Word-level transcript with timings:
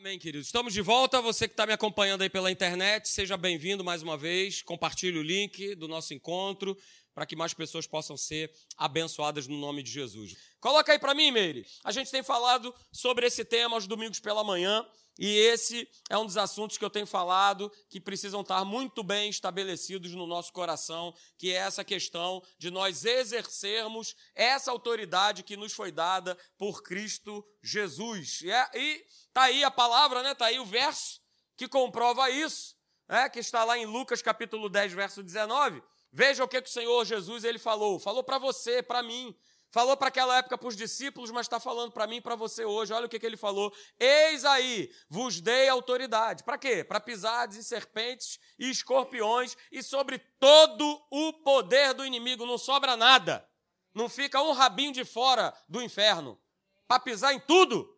Amém, 0.00 0.18
queridos. 0.18 0.46
Estamos 0.46 0.72
de 0.72 0.80
volta. 0.80 1.20
Você 1.20 1.46
que 1.46 1.52
está 1.52 1.66
me 1.66 1.74
acompanhando 1.74 2.22
aí 2.22 2.30
pela 2.30 2.50
internet, 2.50 3.06
seja 3.06 3.36
bem-vindo 3.36 3.84
mais 3.84 4.02
uma 4.02 4.16
vez. 4.16 4.62
Compartilhe 4.62 5.18
o 5.18 5.22
link 5.22 5.74
do 5.74 5.86
nosso 5.86 6.14
encontro 6.14 6.74
para 7.14 7.26
que 7.26 7.36
mais 7.36 7.52
pessoas 7.52 7.86
possam 7.86 8.16
ser 8.16 8.50
abençoadas 8.78 9.46
no 9.46 9.58
nome 9.58 9.82
de 9.82 9.90
Jesus. 9.90 10.34
Coloca 10.58 10.90
aí 10.90 10.98
para 10.98 11.12
mim, 11.12 11.30
Meire. 11.30 11.66
A 11.84 11.92
gente 11.92 12.10
tem 12.10 12.22
falado 12.22 12.74
sobre 12.90 13.26
esse 13.26 13.44
tema 13.44 13.76
aos 13.76 13.86
domingos 13.86 14.20
pela 14.20 14.42
manhã. 14.42 14.86
E 15.22 15.36
esse 15.36 15.86
é 16.08 16.16
um 16.16 16.24
dos 16.24 16.38
assuntos 16.38 16.78
que 16.78 16.84
eu 16.84 16.88
tenho 16.88 17.06
falado 17.06 17.70
que 17.90 18.00
precisam 18.00 18.40
estar 18.40 18.64
muito 18.64 19.02
bem 19.02 19.28
estabelecidos 19.28 20.12
no 20.12 20.26
nosso 20.26 20.50
coração, 20.50 21.14
que 21.36 21.52
é 21.52 21.56
essa 21.56 21.84
questão 21.84 22.42
de 22.56 22.70
nós 22.70 23.04
exercermos 23.04 24.16
essa 24.34 24.70
autoridade 24.70 25.42
que 25.42 25.58
nos 25.58 25.74
foi 25.74 25.92
dada 25.92 26.38
por 26.56 26.82
Cristo 26.82 27.46
Jesus. 27.62 28.40
E, 28.40 28.50
é, 28.50 28.70
e 28.74 29.04
tá 29.30 29.42
aí 29.42 29.62
a 29.62 29.70
palavra, 29.70 30.22
né? 30.22 30.34
Tá 30.34 30.46
aí 30.46 30.58
o 30.58 30.64
verso 30.64 31.20
que 31.54 31.68
comprova 31.68 32.30
isso, 32.30 32.74
né? 33.06 33.28
Que 33.28 33.40
está 33.40 33.62
lá 33.62 33.76
em 33.76 33.84
Lucas 33.84 34.22
capítulo 34.22 34.70
10, 34.70 34.94
verso 34.94 35.22
19. 35.22 35.82
Veja 36.10 36.42
o 36.42 36.48
que, 36.48 36.62
que 36.62 36.70
o 36.70 36.72
Senhor 36.72 37.04
Jesus 37.04 37.44
ele 37.44 37.58
falou. 37.58 38.00
Falou 38.00 38.24
para 38.24 38.38
você, 38.38 38.82
para 38.82 39.02
mim. 39.02 39.36
Falou 39.70 39.96
para 39.96 40.08
aquela 40.08 40.38
época 40.38 40.58
para 40.58 40.68
os 40.68 40.76
discípulos, 40.76 41.30
mas 41.30 41.46
está 41.46 41.60
falando 41.60 41.92
para 41.92 42.06
mim 42.06 42.16
e 42.16 42.20
para 42.20 42.34
você 42.34 42.64
hoje. 42.64 42.92
Olha 42.92 43.06
o 43.06 43.08
que, 43.08 43.20
que 43.20 43.26
ele 43.26 43.36
falou. 43.36 43.72
Eis 43.98 44.44
aí, 44.44 44.92
vos 45.08 45.40
dei 45.40 45.68
autoridade. 45.68 46.42
Para 46.42 46.58
quê? 46.58 46.82
Para 46.82 46.98
pisares 46.98 47.56
e 47.56 47.62
serpentes 47.62 48.40
e 48.58 48.68
escorpiões 48.68 49.56
e 49.70 49.80
sobre 49.80 50.18
todo 50.18 51.06
o 51.08 51.32
poder 51.44 51.94
do 51.94 52.04
inimigo. 52.04 52.44
Não 52.44 52.58
sobra 52.58 52.96
nada. 52.96 53.48
Não 53.94 54.08
fica 54.08 54.42
um 54.42 54.50
rabinho 54.50 54.92
de 54.92 55.04
fora 55.04 55.56
do 55.68 55.80
inferno. 55.80 56.40
Para 56.88 56.98
pisar 56.98 57.32
em 57.32 57.38
tudo, 57.38 57.96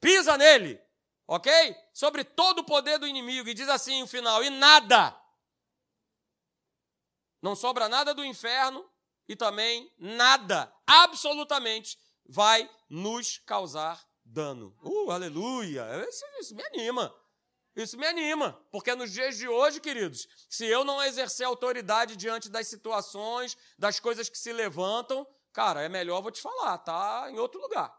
pisa 0.00 0.38
nele. 0.38 0.80
Ok? 1.28 1.52
Sobre 1.92 2.24
todo 2.24 2.60
o 2.60 2.64
poder 2.64 2.98
do 2.98 3.06
inimigo. 3.06 3.46
E 3.46 3.54
diz 3.54 3.68
assim 3.68 4.00
no 4.00 4.06
final: 4.06 4.42
e 4.42 4.48
nada. 4.48 5.14
Não 7.42 7.54
sobra 7.54 7.90
nada 7.90 8.14
do 8.14 8.24
inferno 8.24 8.89
e 9.30 9.36
também 9.36 9.88
nada, 9.96 10.74
absolutamente, 10.84 11.96
vai 12.26 12.68
nos 12.88 13.38
causar 13.38 14.04
dano. 14.24 14.76
Uh, 14.82 15.08
aleluia! 15.12 15.86
Isso, 16.08 16.24
isso 16.40 16.56
me 16.56 16.64
anima. 16.64 17.14
Isso 17.76 17.96
me 17.96 18.04
anima, 18.08 18.60
porque 18.72 18.92
nos 18.92 19.12
dias 19.12 19.38
de 19.38 19.46
hoje, 19.46 19.80
queridos, 19.80 20.26
se 20.48 20.66
eu 20.66 20.84
não 20.84 21.00
exercer 21.00 21.46
autoridade 21.46 22.16
diante 22.16 22.48
das 22.48 22.66
situações, 22.66 23.56
das 23.78 24.00
coisas 24.00 24.28
que 24.28 24.36
se 24.36 24.52
levantam, 24.52 25.24
cara, 25.52 25.80
é 25.80 25.88
melhor, 25.88 26.20
vou 26.22 26.32
te 26.32 26.42
falar, 26.42 26.76
tá 26.78 27.28
em 27.30 27.38
outro 27.38 27.60
lugar. 27.60 27.96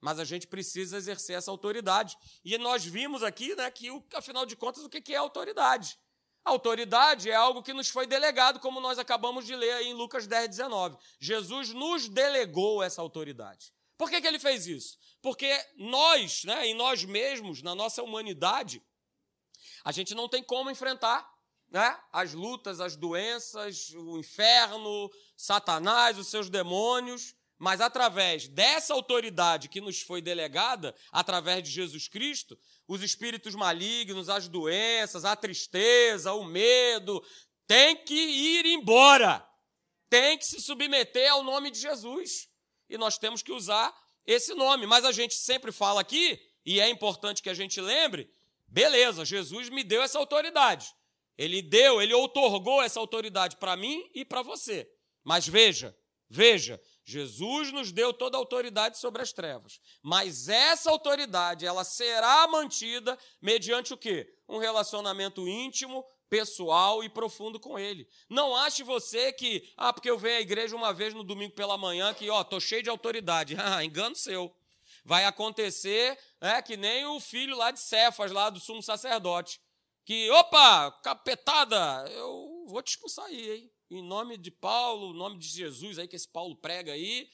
Mas 0.00 0.18
a 0.18 0.24
gente 0.24 0.48
precisa 0.48 0.96
exercer 0.96 1.36
essa 1.36 1.52
autoridade. 1.52 2.18
E 2.44 2.58
nós 2.58 2.84
vimos 2.84 3.22
aqui, 3.22 3.54
né, 3.54 3.70
que 3.70 3.88
afinal 4.12 4.44
de 4.44 4.56
contas, 4.56 4.82
o 4.82 4.88
que 4.88 5.14
é 5.14 5.16
autoridade? 5.16 5.96
Autoridade 6.44 7.30
é 7.30 7.34
algo 7.34 7.62
que 7.62 7.72
nos 7.72 7.88
foi 7.88 8.06
delegado, 8.06 8.60
como 8.60 8.80
nós 8.80 8.98
acabamos 8.98 9.46
de 9.46 9.54
ler 9.54 9.72
aí 9.72 9.88
em 9.88 9.94
Lucas 9.94 10.26
10, 10.26 10.48
19. 10.48 10.96
Jesus 11.20 11.70
nos 11.70 12.08
delegou 12.08 12.82
essa 12.82 13.02
autoridade. 13.02 13.72
Por 13.96 14.08
que, 14.08 14.20
que 14.20 14.26
ele 14.26 14.38
fez 14.38 14.66
isso? 14.66 14.96
Porque 15.20 15.52
nós, 15.76 16.44
né, 16.44 16.66
em 16.66 16.74
nós 16.74 17.04
mesmos, 17.04 17.62
na 17.62 17.74
nossa 17.74 18.02
humanidade, 18.02 18.82
a 19.84 19.90
gente 19.90 20.14
não 20.14 20.28
tem 20.28 20.42
como 20.42 20.70
enfrentar 20.70 21.28
né, 21.70 21.98
as 22.12 22.32
lutas, 22.32 22.80
as 22.80 22.96
doenças, 22.96 23.90
o 23.94 24.18
inferno, 24.18 25.10
Satanás, 25.36 26.18
os 26.18 26.28
seus 26.28 26.48
demônios. 26.48 27.34
Mas 27.58 27.80
através 27.80 28.46
dessa 28.46 28.94
autoridade 28.94 29.68
que 29.68 29.80
nos 29.80 30.00
foi 30.00 30.22
delegada, 30.22 30.94
através 31.10 31.62
de 31.62 31.70
Jesus 31.70 32.06
Cristo, 32.06 32.56
os 32.86 33.02
espíritos 33.02 33.54
malignos, 33.54 34.28
as 34.28 34.46
doenças, 34.46 35.24
a 35.24 35.34
tristeza, 35.34 36.32
o 36.32 36.44
medo, 36.44 37.24
tem 37.66 37.96
que 37.96 38.14
ir 38.14 38.64
embora. 38.66 39.44
Tem 40.08 40.38
que 40.38 40.46
se 40.46 40.60
submeter 40.60 41.30
ao 41.30 41.42
nome 41.42 41.70
de 41.70 41.80
Jesus. 41.80 42.48
E 42.88 42.96
nós 42.96 43.18
temos 43.18 43.42
que 43.42 43.52
usar 43.52 43.94
esse 44.24 44.54
nome. 44.54 44.86
Mas 44.86 45.04
a 45.04 45.12
gente 45.12 45.34
sempre 45.34 45.72
fala 45.72 46.00
aqui, 46.00 46.40
e 46.64 46.80
é 46.80 46.88
importante 46.88 47.42
que 47.42 47.50
a 47.50 47.54
gente 47.54 47.80
lembre: 47.80 48.30
beleza, 48.68 49.24
Jesus 49.24 49.68
me 49.68 49.82
deu 49.82 50.02
essa 50.02 50.18
autoridade. 50.18 50.94
Ele 51.36 51.60
deu, 51.60 52.00
ele 52.00 52.14
outorgou 52.14 52.82
essa 52.82 52.98
autoridade 52.98 53.56
para 53.56 53.76
mim 53.76 54.08
e 54.14 54.24
para 54.24 54.42
você. 54.42 54.90
Mas 55.22 55.46
veja, 55.46 55.96
veja, 56.28 56.80
Jesus 57.08 57.72
nos 57.72 57.90
deu 57.90 58.12
toda 58.12 58.36
a 58.36 58.38
autoridade 58.38 58.98
sobre 58.98 59.22
as 59.22 59.32
trevas, 59.32 59.80
mas 60.02 60.46
essa 60.46 60.90
autoridade 60.90 61.64
ela 61.64 61.82
será 61.82 62.46
mantida 62.46 63.18
mediante 63.40 63.94
o 63.94 63.96
quê? 63.96 64.30
Um 64.46 64.58
relacionamento 64.58 65.48
íntimo, 65.48 66.04
pessoal 66.28 67.02
e 67.02 67.08
profundo 67.08 67.58
com 67.58 67.78
ele. 67.78 68.06
Não 68.28 68.54
ache 68.54 68.82
você 68.82 69.32
que, 69.32 69.66
ah, 69.74 69.90
porque 69.90 70.10
eu 70.10 70.18
venho 70.18 70.36
à 70.36 70.42
igreja 70.42 70.76
uma 70.76 70.92
vez 70.92 71.14
no 71.14 71.24
domingo 71.24 71.54
pela 71.54 71.78
manhã 71.78 72.12
que, 72.12 72.28
ó, 72.28 72.44
tô 72.44 72.60
cheio 72.60 72.82
de 72.82 72.90
autoridade. 72.90 73.56
Ah, 73.58 73.82
engano 73.82 74.14
seu. 74.14 74.54
Vai 75.02 75.24
acontecer, 75.24 76.18
é 76.42 76.60
que 76.60 76.76
nem 76.76 77.06
o 77.06 77.18
filho 77.20 77.56
lá 77.56 77.70
de 77.70 77.80
Cefas, 77.80 78.30
lá 78.30 78.50
do 78.50 78.60
sumo 78.60 78.82
sacerdote, 78.82 79.58
que, 80.04 80.30
opa, 80.32 80.92
capetada, 81.02 82.04
eu 82.10 82.66
vou 82.66 82.82
te 82.82 82.90
expulsar 82.90 83.24
aí, 83.24 83.50
hein? 83.50 83.72
Em 83.90 84.02
nome 84.02 84.36
de 84.36 84.50
Paulo, 84.50 85.14
em 85.14 85.18
nome 85.18 85.38
de 85.38 85.48
Jesus 85.48 85.98
aí 85.98 86.06
que 86.06 86.16
esse 86.16 86.28
Paulo 86.28 86.56
prega 86.56 86.92
aí. 86.92 87.30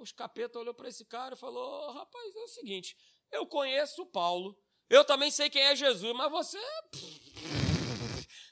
Os 0.00 0.12
capeta 0.12 0.58
olhou 0.58 0.74
para 0.74 0.88
esse 0.88 1.04
cara 1.04 1.34
e 1.34 1.38
falou: 1.38 1.92
rapaz, 1.92 2.36
é 2.36 2.40
o 2.40 2.48
seguinte, 2.48 2.96
eu 3.30 3.46
conheço 3.46 4.06
Paulo, 4.06 4.56
eu 4.88 5.04
também 5.04 5.30
sei 5.30 5.50
quem 5.50 5.62
é 5.62 5.76
Jesus, 5.76 6.14
mas 6.14 6.30
você. 6.30 6.58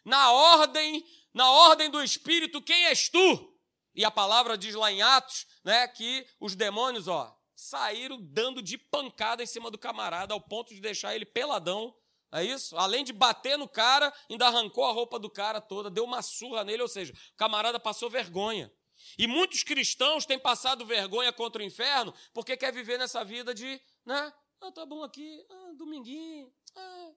Na 0.04 0.32
ordem, 0.32 1.04
na 1.34 1.50
ordem 1.50 1.90
do 1.90 2.02
Espírito, 2.02 2.62
quem 2.62 2.86
és 2.86 3.08
tu? 3.08 3.58
E 3.94 4.04
a 4.04 4.10
palavra 4.10 4.56
diz 4.56 4.74
lá 4.74 4.90
em 4.90 5.02
Atos, 5.02 5.46
né, 5.64 5.86
que 5.88 6.26
os 6.40 6.54
demônios, 6.54 7.08
ó, 7.08 7.36
saíram 7.54 8.18
dando 8.20 8.62
de 8.62 8.78
pancada 8.78 9.42
em 9.42 9.46
cima 9.46 9.70
do 9.70 9.76
camarada 9.76 10.32
ao 10.32 10.40
ponto 10.40 10.72
de 10.72 10.80
deixar 10.80 11.14
ele 11.14 11.26
peladão 11.26 11.94
é 12.32 12.44
isso? 12.44 12.76
Além 12.76 13.04
de 13.04 13.12
bater 13.12 13.56
no 13.56 13.68
cara, 13.68 14.12
ainda 14.28 14.46
arrancou 14.46 14.84
a 14.84 14.92
roupa 14.92 15.18
do 15.18 15.30
cara 15.30 15.60
toda, 15.60 15.90
deu 15.90 16.04
uma 16.04 16.22
surra 16.22 16.64
nele, 16.64 16.82
ou 16.82 16.88
seja, 16.88 17.12
o 17.12 17.36
camarada 17.36 17.80
passou 17.80 18.10
vergonha. 18.10 18.72
E 19.16 19.26
muitos 19.26 19.62
cristãos 19.62 20.26
têm 20.26 20.38
passado 20.38 20.84
vergonha 20.84 21.32
contra 21.32 21.62
o 21.62 21.64
inferno 21.64 22.12
porque 22.34 22.56
quer 22.56 22.72
viver 22.72 22.98
nessa 22.98 23.24
vida 23.24 23.54
de, 23.54 23.80
né? 24.04 24.32
Ah, 24.60 24.72
tá 24.72 24.84
bom 24.84 25.02
aqui, 25.02 25.46
ah, 25.48 25.72
dominguinho, 25.76 26.52
ah, 26.74 27.12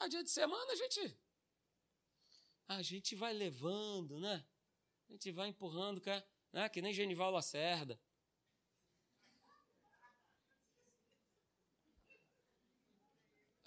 ah, 0.00 0.08
dia 0.08 0.22
de 0.22 0.30
semana 0.30 0.72
a 0.72 0.76
gente. 0.76 1.18
A 2.68 2.82
gente 2.82 3.14
vai 3.14 3.32
levando, 3.32 4.18
né? 4.18 4.44
A 5.08 5.12
gente 5.12 5.30
vai 5.30 5.48
empurrando, 5.48 6.02
né? 6.52 6.68
que 6.68 6.82
nem 6.82 6.92
Genival 6.92 7.30
Lacerda. 7.30 8.00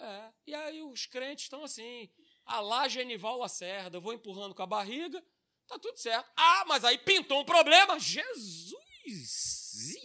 É. 0.00 0.32
E 0.46 0.54
aí 0.54 0.82
os 0.82 1.04
crentes 1.04 1.44
estão 1.44 1.62
assim, 1.62 2.10
a 2.46 2.58
lá 2.60 2.88
Genival 2.88 3.38
Lacerda, 3.38 3.98
eu 3.98 4.00
vou 4.00 4.14
empurrando 4.14 4.54
com 4.54 4.62
a 4.62 4.66
barriga, 4.66 5.22
tá 5.66 5.78
tudo 5.78 5.98
certo. 5.98 6.30
Ah, 6.34 6.64
mas 6.66 6.84
aí 6.84 6.96
pintou 6.96 7.40
um 7.40 7.44
problema. 7.44 7.98
Jesus! 8.00 8.74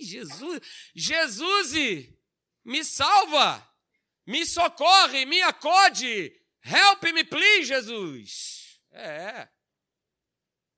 Jesus! 0.01 0.61
Jesus! 0.93 2.13
Me 2.63 2.83
salva! 2.83 3.65
Me 4.25 4.45
socorre, 4.45 5.25
me 5.25 5.41
acode! 5.41 6.41
Help 6.61 7.03
me, 7.13 7.23
please, 7.23 7.65
Jesus! 7.65 8.81
É. 8.91 9.47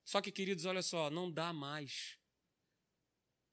Só 0.03 0.21
que, 0.21 0.31
queridos, 0.31 0.65
olha 0.65 0.81
só, 0.81 1.09
não 1.09 1.31
dá 1.31 1.51
mais. 1.51 2.17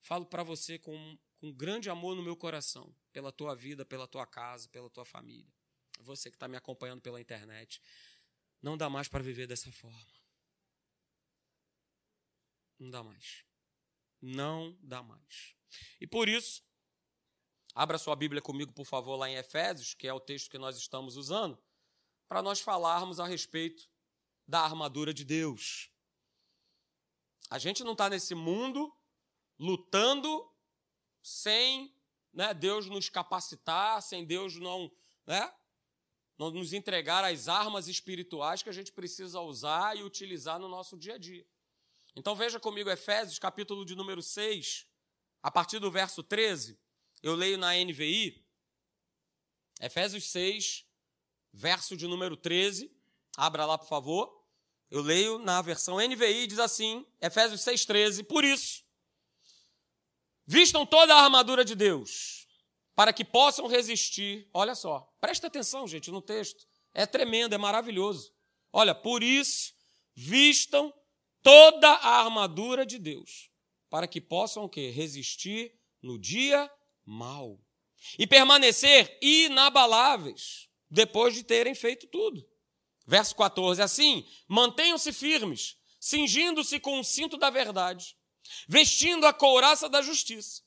Falo 0.03 0.27
para 0.27 0.43
você 0.43 0.79
com, 0.79 1.19
com 1.45 1.53
grande 1.53 1.91
amor 1.91 2.17
no 2.17 2.23
meu 2.23 2.35
coração 2.35 2.97
pela 3.13 3.31
tua 3.31 3.55
vida, 3.55 3.85
pela 3.85 4.09
tua 4.09 4.27
casa, 4.27 4.67
pela 4.71 4.89
tua 4.89 5.05
família. 5.05 5.53
Você 6.01 6.31
que 6.31 6.37
está 6.37 6.49
me 6.49 6.57
acompanhando 6.57 7.03
pela 7.03 7.21
internet. 7.21 7.83
Não 8.63 8.79
dá 8.79 8.89
mais 8.89 9.09
para 9.09 9.23
viver 9.23 9.47
dessa 9.47 9.71
forma. 9.71 10.23
Não 12.79 12.89
dá 12.89 13.03
mais. 13.03 13.45
Não 14.23 14.75
dá 14.81 15.03
mais. 15.03 15.55
E 16.01 16.07
por 16.07 16.31
isso, 16.31 16.65
abra 17.75 17.99
sua 17.99 18.17
Bíblia 18.17 18.41
comigo, 18.41 18.73
por 18.73 18.87
favor, 18.87 19.17
lá 19.17 19.29
em 19.29 19.35
Efésios, 19.35 19.93
que 19.93 20.09
é 20.09 20.15
o 20.15 20.21
texto 20.21 20.49
que 20.51 20.57
nós 20.57 20.79
estamos 20.79 21.15
usando, 21.19 21.63
para 22.27 22.41
nós 22.41 22.61
falarmos 22.61 23.21
a 23.21 23.27
respeito 23.27 23.87
da 24.49 24.61
armadura 24.61 25.13
de 25.13 25.27
Deus. 25.27 25.91
A 27.51 27.59
gente 27.59 27.85
não 27.85 27.93
está 27.93 28.09
nesse 28.09 28.35
mundo 28.35 28.91
lutando 29.59 30.54
sem 31.25 31.91
né, 32.35 32.53
Deus 32.53 32.87
nos 32.87 33.09
capacitar, 33.09 34.03
sem 34.03 34.27
Deus 34.27 34.57
não, 34.57 34.93
né, 35.27 35.51
não 36.37 36.51
nos 36.51 36.75
entregar 36.75 37.25
as 37.25 37.49
armas 37.49 37.89
espirituais 37.89 38.63
que 38.63 38.69
a 38.69 38.73
gente 38.73 38.93
precisa 38.93 39.41
usar 39.41 39.97
e 39.97 40.03
utilizar 40.03 40.59
no 40.59 40.69
nosso 40.69 40.99
dia 40.99 41.15
a 41.15 41.19
dia. 41.19 41.47
Então 42.15 42.37
veja 42.37 42.61
comigo 42.61 42.91
Efésios, 42.91 43.39
capítulo 43.39 43.87
de 43.87 43.95
número 43.95 44.23
6, 44.23 44.87
a 45.43 45.51
partir 45.51 45.79
do 45.79 45.91
verso 45.91 46.23
13, 46.23 46.79
eu 47.23 47.35
leio 47.35 47.57
na 47.57 47.73
NVI. 47.73 48.45
Efésios 49.81 50.25
6, 50.25 50.85
verso 51.55 51.97
de 51.97 52.07
número 52.07 52.37
13. 52.37 52.95
Abra 53.35 53.65
lá, 53.65 53.79
por 53.79 53.89
favor. 53.89 54.45
Eu 54.91 55.01
leio 55.01 55.39
na 55.39 55.63
versão 55.63 55.97
NVI, 55.97 56.47
diz 56.47 56.59
assim, 56.59 57.07
Efésios 57.19 57.63
6,13. 57.63 58.25
Por 58.25 58.45
isso, 58.45 58.84
vistam 60.47 60.85
toda 60.85 61.15
a 61.15 61.23
armadura 61.23 61.65
de 61.65 61.75
Deus, 61.75 62.47
para 62.95 63.13
que 63.13 63.25
possam 63.25 63.67
resistir. 63.67 64.49
Olha 64.53 64.75
só, 64.75 65.09
presta 65.21 65.47
atenção, 65.47 65.87
gente, 65.87 66.11
no 66.11 66.23
texto. 66.23 66.67
É 66.93 67.07
tremendo, 67.07 67.55
é 67.55 67.59
maravilhoso. 67.59 68.33
Olha, 68.73 68.95
por 68.95 69.23
isso, 69.23 69.73
vistam 70.15 70.93
toda 71.43 71.89
a 71.89 72.23
armadura 72.23 72.87
de 72.87 72.99
Deus, 72.99 73.51
para 73.91 74.07
que 74.07 74.21
possam 74.21 74.65
o 74.65 74.69
quê? 74.69 74.91
Resistir 74.91 75.73
no 76.03 76.19
dia 76.19 76.71
mau 77.05 77.61
e 78.19 78.27
permanecer 78.27 79.19
inabaláveis 79.21 80.69
depois 80.91 81.35
de 81.35 81.43
terem 81.43 81.75
feito 81.75 82.07
tudo. 82.07 82.47
Verso 83.07 83.35
14: 83.35 83.83
Assim, 83.83 84.27
mantenham-se 84.49 85.13
firmes, 85.13 85.77
cingindo-se 86.01 86.79
com 86.81 87.01
o 87.01 87.05
cinto 87.05 87.37
da 87.37 87.51
verdade, 87.51 88.17
vestindo 88.69 89.27
a 89.27 89.33
couraça 89.33 89.89
da 89.89 90.03
justiça 90.03 90.63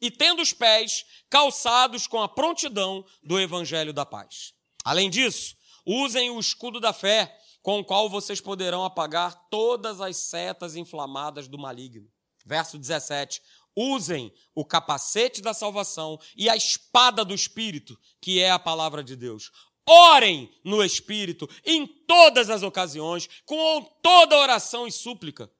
e 0.00 0.10
tendo 0.10 0.40
os 0.40 0.52
pés 0.52 1.04
calçados 1.28 2.06
com 2.06 2.22
a 2.22 2.28
prontidão 2.28 3.04
do 3.22 3.38
evangelho 3.38 3.92
da 3.92 4.06
paz. 4.06 4.54
Além 4.84 5.10
disso, 5.10 5.56
usem 5.84 6.30
o 6.30 6.40
escudo 6.40 6.80
da 6.80 6.92
fé, 6.92 7.36
com 7.62 7.80
o 7.80 7.84
qual 7.84 8.08
vocês 8.08 8.40
poderão 8.40 8.84
apagar 8.84 9.48
todas 9.50 10.00
as 10.00 10.16
setas 10.16 10.74
inflamadas 10.74 11.46
do 11.46 11.58
maligno. 11.58 12.10
Verso 12.46 12.78
17: 12.78 13.42
usem 13.76 14.32
o 14.54 14.64
capacete 14.64 15.42
da 15.42 15.52
salvação 15.52 16.18
e 16.34 16.48
a 16.48 16.56
espada 16.56 17.24
do 17.24 17.34
Espírito, 17.34 17.98
que 18.20 18.40
é 18.40 18.50
a 18.50 18.58
palavra 18.58 19.04
de 19.04 19.14
Deus. 19.14 19.50
Orem 19.86 20.50
no 20.64 20.82
Espírito 20.82 21.48
em 21.64 21.86
todas 21.86 22.48
as 22.48 22.62
ocasiões, 22.62 23.28
com 23.44 23.82
toda 24.02 24.38
oração 24.38 24.86
e 24.86 24.92
súplica. 24.92 25.50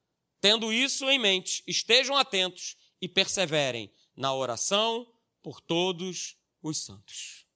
Tendo 0.40 0.72
isso 0.72 1.08
em 1.10 1.18
mente, 1.18 1.62
estejam 1.66 2.16
atentos 2.16 2.76
e 3.00 3.08
perseverem 3.08 3.92
na 4.16 4.34
oração 4.34 5.06
por 5.42 5.60
todos 5.60 6.36
os 6.62 6.78
santos. 6.78 7.46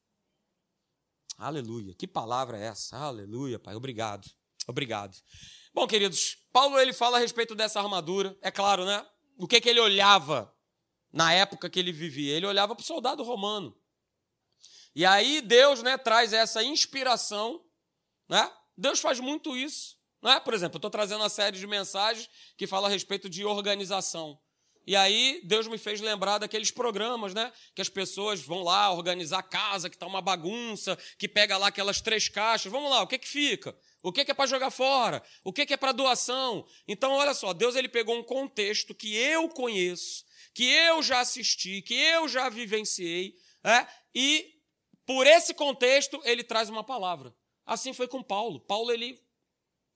Aleluia. 1.36 1.94
Que 1.94 2.06
palavra 2.06 2.58
é 2.58 2.66
essa? 2.66 2.96
Aleluia, 2.96 3.58
Pai. 3.58 3.74
Obrigado. 3.74 4.30
Obrigado. 4.66 5.16
Bom, 5.72 5.86
queridos, 5.86 6.38
Paulo 6.52 6.78
ele 6.78 6.92
fala 6.92 7.16
a 7.16 7.20
respeito 7.20 7.54
dessa 7.54 7.80
armadura. 7.80 8.36
É 8.40 8.50
claro, 8.50 8.84
né? 8.84 9.04
O 9.36 9.48
que, 9.48 9.60
que 9.60 9.68
ele 9.68 9.80
olhava 9.80 10.54
na 11.12 11.32
época 11.32 11.68
que 11.68 11.78
ele 11.78 11.92
vivia? 11.92 12.36
Ele 12.36 12.46
olhava 12.46 12.74
para 12.74 12.82
o 12.82 12.86
soldado 12.86 13.22
romano. 13.22 13.76
E 14.94 15.04
aí 15.04 15.40
Deus 15.40 15.82
né, 15.82 15.98
traz 15.98 16.32
essa 16.32 16.62
inspiração. 16.62 17.64
Né? 18.28 18.50
Deus 18.76 19.00
faz 19.00 19.18
muito 19.18 19.56
isso. 19.56 19.93
Né? 20.24 20.40
Por 20.40 20.54
exemplo, 20.54 20.76
eu 20.76 20.78
estou 20.78 20.90
trazendo 20.90 21.20
uma 21.20 21.28
série 21.28 21.58
de 21.58 21.66
mensagens 21.66 22.30
que 22.56 22.66
fala 22.66 22.88
a 22.88 22.90
respeito 22.90 23.28
de 23.28 23.44
organização. 23.44 24.40
E 24.86 24.96
aí 24.96 25.40
Deus 25.44 25.66
me 25.66 25.76
fez 25.76 26.00
lembrar 26.00 26.38
daqueles 26.38 26.70
programas, 26.70 27.34
né? 27.34 27.52
Que 27.74 27.82
as 27.82 27.88
pessoas 27.90 28.40
vão 28.40 28.62
lá 28.62 28.90
organizar 28.90 29.38
a 29.38 29.42
casa, 29.42 29.88
que 29.88 29.96
está 29.96 30.06
uma 30.06 30.22
bagunça, 30.22 30.98
que 31.18 31.28
pega 31.28 31.58
lá 31.58 31.68
aquelas 31.68 32.00
três 32.00 32.28
caixas. 32.28 32.72
Vamos 32.72 32.90
lá, 32.90 33.02
o 33.02 33.06
que, 33.06 33.18
que 33.18 33.28
fica? 33.28 33.76
O 34.02 34.12
que, 34.12 34.24
que 34.24 34.30
é 34.30 34.34
para 34.34 34.46
jogar 34.46 34.70
fora? 34.70 35.22
O 35.42 35.52
que, 35.52 35.64
que 35.64 35.74
é 35.74 35.76
para 35.76 35.92
doação? 35.92 36.66
Então, 36.88 37.12
olha 37.12 37.32
só, 37.34 37.52
Deus 37.52 37.76
ele 37.76 37.88
pegou 37.88 38.16
um 38.16 38.22
contexto 38.22 38.94
que 38.94 39.14
eu 39.16 39.48
conheço, 39.48 40.24
que 40.54 40.64
eu 40.64 41.02
já 41.02 41.20
assisti, 41.20 41.80
que 41.80 41.94
eu 41.94 42.28
já 42.28 42.50
vivenciei, 42.50 43.34
é? 43.62 43.86
e 44.14 44.52
por 45.06 45.26
esse 45.26 45.54
contexto 45.54 46.20
ele 46.24 46.44
traz 46.44 46.68
uma 46.68 46.84
palavra. 46.84 47.34
Assim 47.64 47.94
foi 47.94 48.06
com 48.06 48.22
Paulo. 48.22 48.60
Paulo 48.60 48.92
ele 48.92 49.23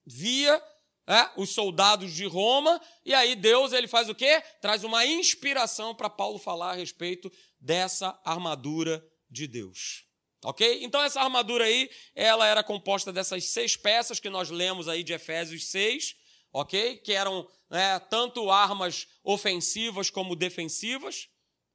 via 0.09 0.63
é, 1.07 1.31
os 1.37 1.51
soldados 1.51 2.13
de 2.13 2.27
Roma 2.27 2.81
e 3.05 3.15
aí 3.15 3.35
Deus 3.35 3.73
ele 3.73 3.89
faz 3.89 4.09
o 4.09 4.15
quê? 4.15 4.43
Traz 4.61 4.85
uma 4.85 5.07
inspiração 5.07 5.95
para 5.95 6.11
Paulo 6.11 6.39
falar 6.39 6.73
a 6.73 6.77
respeito 6.77 7.33
dessa 7.59 8.21
armadura 8.25 9.05
de 9.31 9.47
Deus. 9.47 10.05
Ok? 10.45 10.85
Então 10.85 11.03
essa 11.03 11.21
armadura 11.21 11.65
aí, 11.65 11.91
ela 12.15 12.47
era 12.47 12.63
composta 12.63 13.13
dessas 13.13 13.45
seis 13.47 13.77
peças 13.77 14.21
que 14.21 14.31
nós 14.31 14.51
lemos 14.51 14.87
aí 14.87 15.03
de 15.03 15.13
Efésios 15.13 15.69
6, 15.71 16.15
ok? 16.53 16.99
Que 16.99 17.13
eram 17.13 17.49
né, 17.69 17.99
tanto 17.99 18.51
armas 18.51 19.09
ofensivas 19.25 20.11
como 20.11 20.37
defensivas. 20.37 21.29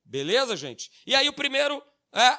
Beleza, 0.05 0.55
gente? 0.55 0.91
E 1.05 1.13
aí 1.15 1.27
o 1.27 1.33
primeiro 1.33 1.83
é 2.13 2.37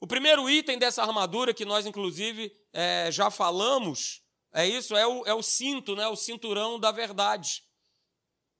o 0.00 0.06
primeiro 0.06 0.48
item 0.50 0.78
dessa 0.78 1.02
armadura 1.02 1.54
que 1.54 1.64
nós 1.64 1.86
inclusive 1.86 2.52
é, 2.72 3.08
já 3.10 3.30
falamos 3.30 4.21
é 4.52 4.66
isso, 4.66 4.96
é 4.96 5.06
o, 5.06 5.24
é 5.26 5.34
o 5.34 5.42
cinto, 5.42 5.96
né? 5.96 6.06
O 6.08 6.16
cinturão 6.16 6.78
da 6.78 6.90
verdade. 6.90 7.64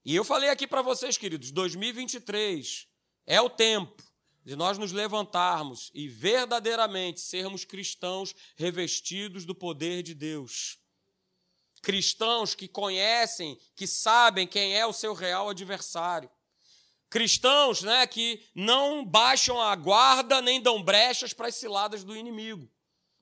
E 0.05 0.15
eu 0.15 0.25
falei 0.25 0.50
aqui 0.50 0.67
para 0.67 0.83
vocês, 0.83 1.17
queridos, 1.17 1.50
2023 1.50 2.89
é 3.25 3.41
o 3.41 3.49
tempo 3.49 4.03
de 4.44 4.56
nós 4.56 4.77
nos 4.77 4.91
levantarmos 4.91 5.91
e 5.94 6.09
verdadeiramente 6.09 7.21
sermos 7.21 7.65
cristãos 7.65 8.35
revestidos 8.56 9.44
do 9.44 9.55
poder 9.55 10.03
de 10.03 10.15
Deus 10.15 10.83
cristãos 11.83 12.55
que 12.55 12.69
conhecem, 12.69 13.59
que 13.75 13.87
sabem 13.87 14.47
quem 14.47 14.75
é 14.79 14.87
o 14.87 14.93
seu 14.93 15.12
real 15.12 15.50
adversário. 15.50 16.31
Cristãos 17.11 17.83
né, 17.83 18.06
que 18.06 18.49
não 18.55 19.05
baixam 19.05 19.61
a 19.61 19.75
guarda 19.75 20.41
nem 20.41 20.62
dão 20.62 20.83
brechas 20.83 21.35
para 21.35 21.49
as 21.49 21.56
ciladas 21.56 22.05
do 22.05 22.17
inimigo. 22.17 22.71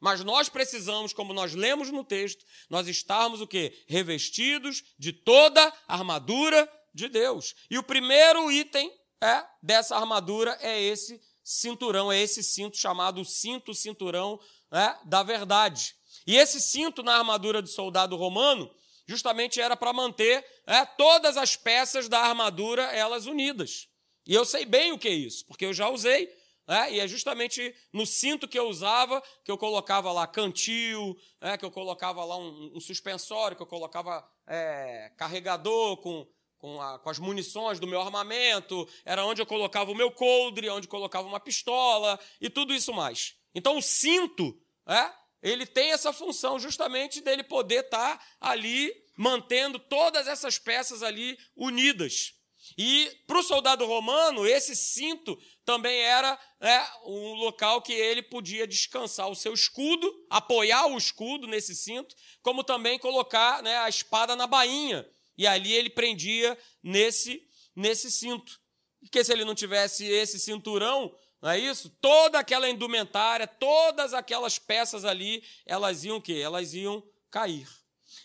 Mas 0.00 0.25
nós 0.25 0.49
precisamos, 0.49 1.12
como 1.12 1.35
nós 1.35 1.55
lemos 1.55 1.91
no 1.91 2.02
texto, 2.02 2.44
nós 2.70 2.88
estarmos 2.88 3.41
o 3.41 3.47
quê? 3.47 3.85
Revestidos 3.87 4.82
de 4.99 5.12
toda 5.12 5.62
a 5.87 5.94
armadura 5.94 6.70
de 6.94 7.08
Deus. 7.08 7.55
E 7.70 7.79
o 7.79 7.82
primeiro 7.82 8.50
item 8.50 8.93
é 9.23 9.44
dessa 9.62 9.97
armadura 9.97 10.56
é 10.61 10.81
esse 10.81 11.20
cinturão, 11.44 12.11
é 12.11 12.20
esse 12.20 12.43
cinto 12.43 12.76
chamado 12.76 13.25
cinto 13.25 13.75
cinturão 13.75 14.41
né, 14.70 14.99
da 15.05 15.23
verdade. 15.23 15.94
E 16.26 16.37
esse 16.37 16.61
cinto 16.61 17.02
na 17.02 17.17
armadura 17.17 17.61
do 17.61 17.69
soldado 17.69 18.17
romano 18.17 18.70
justamente 19.06 19.61
era 19.61 19.76
para 19.76 19.93
manter 19.93 20.44
é, 20.67 20.85
todas 20.87 21.37
as 21.37 21.56
peças 21.56 22.08
da 22.08 22.20
armadura 22.20 22.85
elas 22.85 23.26
unidas. 23.26 23.88
E 24.26 24.35
eu 24.35 24.44
sei 24.44 24.64
bem 24.64 24.93
o 24.93 24.99
que 24.99 25.08
é 25.08 25.12
isso, 25.12 25.44
porque 25.47 25.67
eu 25.67 25.75
já 25.75 25.88
usei. 25.88 26.32
É, 26.70 26.93
e 26.93 27.00
é 27.00 27.08
justamente 27.08 27.75
no 27.93 28.06
cinto 28.06 28.46
que 28.46 28.56
eu 28.56 28.69
usava 28.69 29.20
que 29.44 29.50
eu 29.50 29.58
colocava 29.58 30.12
lá 30.12 30.25
cantil, 30.25 31.18
é, 31.40 31.59
que 31.59 31.64
eu 31.64 31.71
colocava 31.71 32.25
lá 32.25 32.37
um, 32.37 32.76
um 32.76 32.80
suspensório, 32.80 33.56
que 33.56 33.62
eu 33.64 33.66
colocava 33.66 34.25
é, 34.47 35.11
carregador 35.16 35.97
com, 35.97 36.25
com, 36.59 36.80
a, 36.80 36.97
com, 37.00 37.11
as 37.11 37.18
munições 37.18 37.80
do 37.80 37.88
meu 37.88 38.00
armamento, 38.00 38.88
era 39.04 39.26
onde 39.26 39.42
eu 39.42 39.47
colocava 39.47 39.90
o 39.90 39.97
meu 39.97 40.12
coldre, 40.12 40.71
onde 40.71 40.87
eu 40.87 40.90
colocava 40.90 41.26
uma 41.26 41.40
pistola 41.40 42.16
e 42.40 42.49
tudo 42.49 42.73
isso 42.73 42.94
mais. 42.94 43.35
Então 43.52 43.76
o 43.76 43.83
cinto 43.83 44.56
é, 44.87 45.11
ele 45.42 45.66
tem 45.66 45.90
essa 45.90 46.12
função 46.12 46.56
justamente 46.56 47.21
dele 47.21 47.42
poder 47.42 47.85
estar 47.85 48.16
tá 48.16 48.25
ali 48.40 48.94
mantendo 49.16 49.76
todas 49.80 50.28
essas 50.28 50.56
peças 50.56 51.02
ali 51.02 51.37
unidas. 51.56 52.39
E 52.76 53.10
para 53.26 53.38
o 53.38 53.42
soldado 53.42 53.84
romano, 53.86 54.46
esse 54.46 54.74
cinto 54.74 55.38
também 55.64 56.00
era 56.00 56.38
né, 56.60 56.86
um 57.04 57.34
local 57.34 57.82
que 57.82 57.92
ele 57.92 58.22
podia 58.22 58.66
descansar 58.66 59.28
o 59.28 59.34
seu 59.34 59.52
escudo, 59.54 60.12
apoiar 60.28 60.86
o 60.86 60.96
escudo 60.96 61.46
nesse 61.46 61.74
cinto, 61.74 62.14
como 62.42 62.64
também 62.64 62.98
colocar 62.98 63.62
né, 63.62 63.78
a 63.78 63.88
espada 63.88 64.34
na 64.36 64.46
bainha. 64.46 65.08
E 65.36 65.46
ali 65.46 65.72
ele 65.72 65.90
prendia 65.90 66.56
nesse, 66.82 67.46
nesse 67.74 68.10
cinto. 68.10 68.60
Porque 69.00 69.24
se 69.24 69.32
ele 69.32 69.44
não 69.44 69.54
tivesse 69.54 70.04
esse 70.04 70.38
cinturão, 70.38 71.14
não 71.40 71.50
é 71.50 71.58
isso? 71.58 71.88
Toda 72.00 72.38
aquela 72.38 72.68
indumentária, 72.68 73.46
todas 73.46 74.12
aquelas 74.12 74.58
peças 74.58 75.04
ali, 75.04 75.42
elas 75.64 76.04
iam 76.04 76.18
o 76.18 76.22
quê? 76.22 76.34
Elas 76.34 76.74
iam 76.74 77.02
cair. 77.30 77.66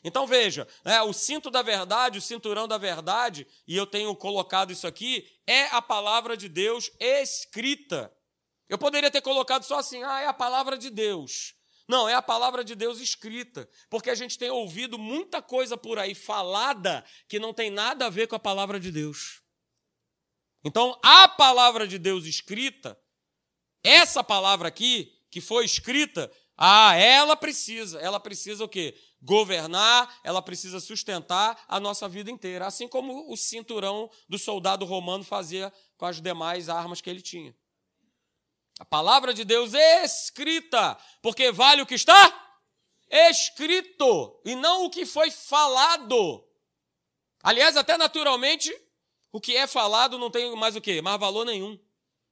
Então 0.05 0.27
veja, 0.27 0.67
né, 0.85 1.01
o 1.01 1.11
cinto 1.11 1.49
da 1.49 1.63
verdade, 1.63 2.19
o 2.19 2.21
cinturão 2.21 2.67
da 2.67 2.77
verdade, 2.77 3.47
e 3.67 3.75
eu 3.75 3.87
tenho 3.87 4.15
colocado 4.15 4.71
isso 4.71 4.85
aqui, 4.85 5.27
é 5.47 5.63
a 5.69 5.81
palavra 5.81 6.37
de 6.37 6.47
Deus 6.47 6.91
escrita. 6.99 8.15
Eu 8.69 8.77
poderia 8.77 9.09
ter 9.09 9.21
colocado 9.21 9.63
só 9.63 9.79
assim, 9.79 10.03
ah, 10.03 10.21
é 10.21 10.27
a 10.27 10.33
palavra 10.33 10.77
de 10.77 10.91
Deus. 10.91 11.55
Não, 11.87 12.07
é 12.07 12.13
a 12.13 12.21
palavra 12.21 12.63
de 12.63 12.75
Deus 12.75 12.99
escrita, 12.99 13.67
porque 13.89 14.11
a 14.11 14.15
gente 14.15 14.37
tem 14.37 14.51
ouvido 14.51 14.99
muita 14.99 15.41
coisa 15.41 15.75
por 15.75 15.97
aí 15.97 16.13
falada 16.13 17.03
que 17.27 17.39
não 17.39 17.51
tem 17.51 17.71
nada 17.71 18.05
a 18.05 18.09
ver 18.09 18.27
com 18.27 18.35
a 18.35 18.39
palavra 18.39 18.79
de 18.79 18.91
Deus. 18.91 19.41
Então, 20.63 20.99
a 21.03 21.27
palavra 21.27 21.87
de 21.87 21.97
Deus 21.97 22.25
escrita 22.25 22.95
essa 23.83 24.23
palavra 24.23 24.67
aqui, 24.67 25.11
que 25.31 25.41
foi 25.41 25.65
escrita, 25.65 26.31
ah, 26.57 26.95
ela 26.95 27.35
precisa, 27.35 27.99
ela 27.99 28.19
precisa 28.19 28.63
o 28.63 28.69
quê? 28.69 28.95
Governar, 29.25 30.19
ela 30.23 30.39
precisa 30.39 30.79
sustentar 30.79 31.65
a 31.67 31.79
nossa 31.79 32.07
vida 32.07 32.29
inteira, 32.29 32.67
assim 32.67 32.87
como 32.87 33.31
o 33.31 33.35
cinturão 33.35 34.07
do 34.29 34.37
soldado 34.37 34.85
romano 34.85 35.23
fazia 35.23 35.73
com 35.97 36.05
as 36.05 36.21
demais 36.21 36.69
armas 36.69 37.01
que 37.01 37.09
ele 37.09 37.23
tinha. 37.23 37.55
A 38.79 38.85
palavra 38.85 39.33
de 39.33 39.43
Deus 39.43 39.73
escrita, 39.73 40.95
porque 41.23 41.51
vale 41.51 41.81
o 41.81 41.87
que 41.87 41.95
está 41.95 42.59
escrito 43.09 44.39
e 44.45 44.55
não 44.55 44.85
o 44.85 44.91
que 44.91 45.07
foi 45.07 45.31
falado. 45.31 46.47
Aliás, 47.41 47.75
até 47.77 47.97
naturalmente, 47.97 48.71
o 49.31 49.41
que 49.41 49.55
é 49.55 49.65
falado 49.65 50.19
não 50.19 50.29
tem 50.29 50.55
mais 50.55 50.75
o 50.75 50.81
quê? 50.81 51.01
Mais 51.01 51.19
valor 51.19 51.45
nenhum. 51.45 51.79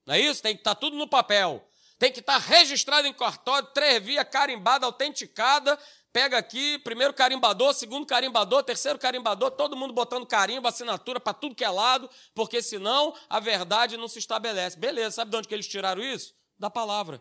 Não 0.05 0.13
é 0.13 0.19
isso? 0.19 0.43
Tem 0.43 0.53
que 0.53 0.61
estar 0.61 0.75
tá 0.75 0.79
tudo 0.79 0.95
no 0.95 1.07
papel. 1.07 1.67
Tem 1.97 2.11
que 2.11 2.19
estar 2.19 2.33
tá 2.33 2.39
registrado 2.39 3.07
em 3.07 3.13
cartório, 3.13 3.69
três 3.73 4.03
via, 4.03 4.23
carimbada, 4.23 4.85
autenticada. 4.85 5.79
Pega 6.13 6.37
aqui, 6.37 6.77
primeiro 6.77 7.11
carimbador, 7.11 7.73
segundo 7.73 8.05
carimbador, 8.05 8.63
terceiro 8.63 8.99
carimbador, 8.99 9.49
todo 9.49 9.75
mundo 9.75 9.95
botando 9.95 10.27
carimbo, 10.27 10.67
assinatura 10.67 11.19
para 11.19 11.33
tudo 11.33 11.55
que 11.55 11.63
é 11.63 11.69
lado, 11.71 12.07
porque 12.35 12.61
senão 12.61 13.17
a 13.27 13.39
verdade 13.39 13.97
não 13.97 14.07
se 14.07 14.19
estabelece. 14.19 14.77
Beleza, 14.77 15.15
sabe 15.15 15.31
de 15.31 15.37
onde 15.37 15.47
que 15.47 15.55
eles 15.55 15.67
tiraram 15.67 16.03
isso? 16.03 16.35
Da 16.55 16.69
palavra. 16.69 17.19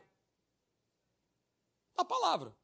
Da 1.97 2.05
palavra. 2.05 2.55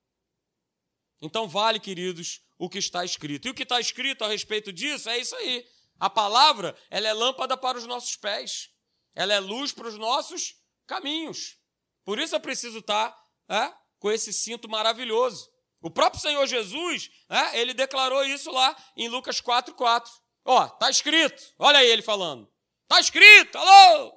Então 1.22 1.48
vale, 1.48 1.80
queridos, 1.80 2.42
o 2.58 2.68
que 2.68 2.76
está 2.76 3.06
escrito. 3.06 3.48
E 3.48 3.50
o 3.50 3.54
que 3.54 3.62
está 3.62 3.80
escrito 3.80 4.22
a 4.22 4.28
respeito 4.28 4.70
disso 4.70 5.08
é 5.08 5.16
isso 5.16 5.34
aí. 5.34 5.66
A 5.98 6.10
palavra, 6.10 6.76
ela 6.90 7.08
é 7.08 7.12
lâmpada 7.14 7.56
para 7.56 7.78
os 7.78 7.86
nossos 7.86 8.16
pés. 8.16 8.68
Ela 9.14 9.32
é 9.32 9.40
luz 9.40 9.72
para 9.72 9.88
os 9.88 9.96
nossos 9.96 10.56
caminhos. 10.86 11.56
Por 12.04 12.18
isso 12.18 12.36
eu 12.36 12.40
preciso 12.40 12.80
estar 12.80 13.18
é, 13.48 13.72
com 13.98 14.10
esse 14.10 14.30
cinto 14.30 14.68
maravilhoso. 14.68 15.50
O 15.80 15.90
próprio 15.90 16.20
Senhor 16.20 16.44
Jesus, 16.46 17.10
é, 17.28 17.60
ele 17.60 17.72
declarou 17.72 18.24
isso 18.24 18.50
lá 18.50 18.76
em 18.96 19.08
Lucas 19.08 19.40
4,4. 19.40 20.08
Ó, 20.44 20.64
está 20.64 20.90
escrito. 20.90 21.42
Olha 21.58 21.78
aí 21.78 21.88
ele 21.88 22.02
falando. 22.02 22.50
Está 22.82 23.00
escrito. 23.00 23.56
Alô! 23.56 24.12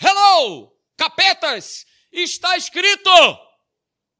Hello! 0.00 0.76
Capetas! 0.96 1.86
Está 2.10 2.56
escrito! 2.56 3.10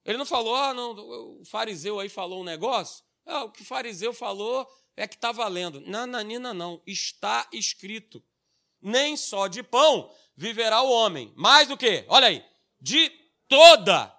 Ele 0.04 0.18
não 0.18 0.26
falou, 0.26 0.54
ah, 0.54 0.72
não, 0.72 0.92
o 1.40 1.44
fariseu 1.44 1.98
aí 1.98 2.08
falou 2.08 2.40
um 2.40 2.44
negócio. 2.44 3.04
Ah, 3.26 3.44
o 3.44 3.50
que 3.50 3.62
o 3.62 3.64
fariseu 3.64 4.12
falou 4.12 4.66
é 4.96 5.06
que 5.06 5.16
está 5.16 5.32
valendo. 5.32 5.80
Nananina, 5.82 6.54
não. 6.54 6.82
Está 6.86 7.48
escrito. 7.52 8.22
Nem 8.80 9.16
só 9.16 9.48
de 9.48 9.62
pão 9.62 10.10
viverá 10.36 10.82
o 10.82 10.90
homem. 10.90 11.32
Mais 11.36 11.68
do 11.68 11.76
que? 11.76 12.04
Olha 12.08 12.28
aí. 12.28 12.44
De 12.80 13.10
toda, 13.48 14.14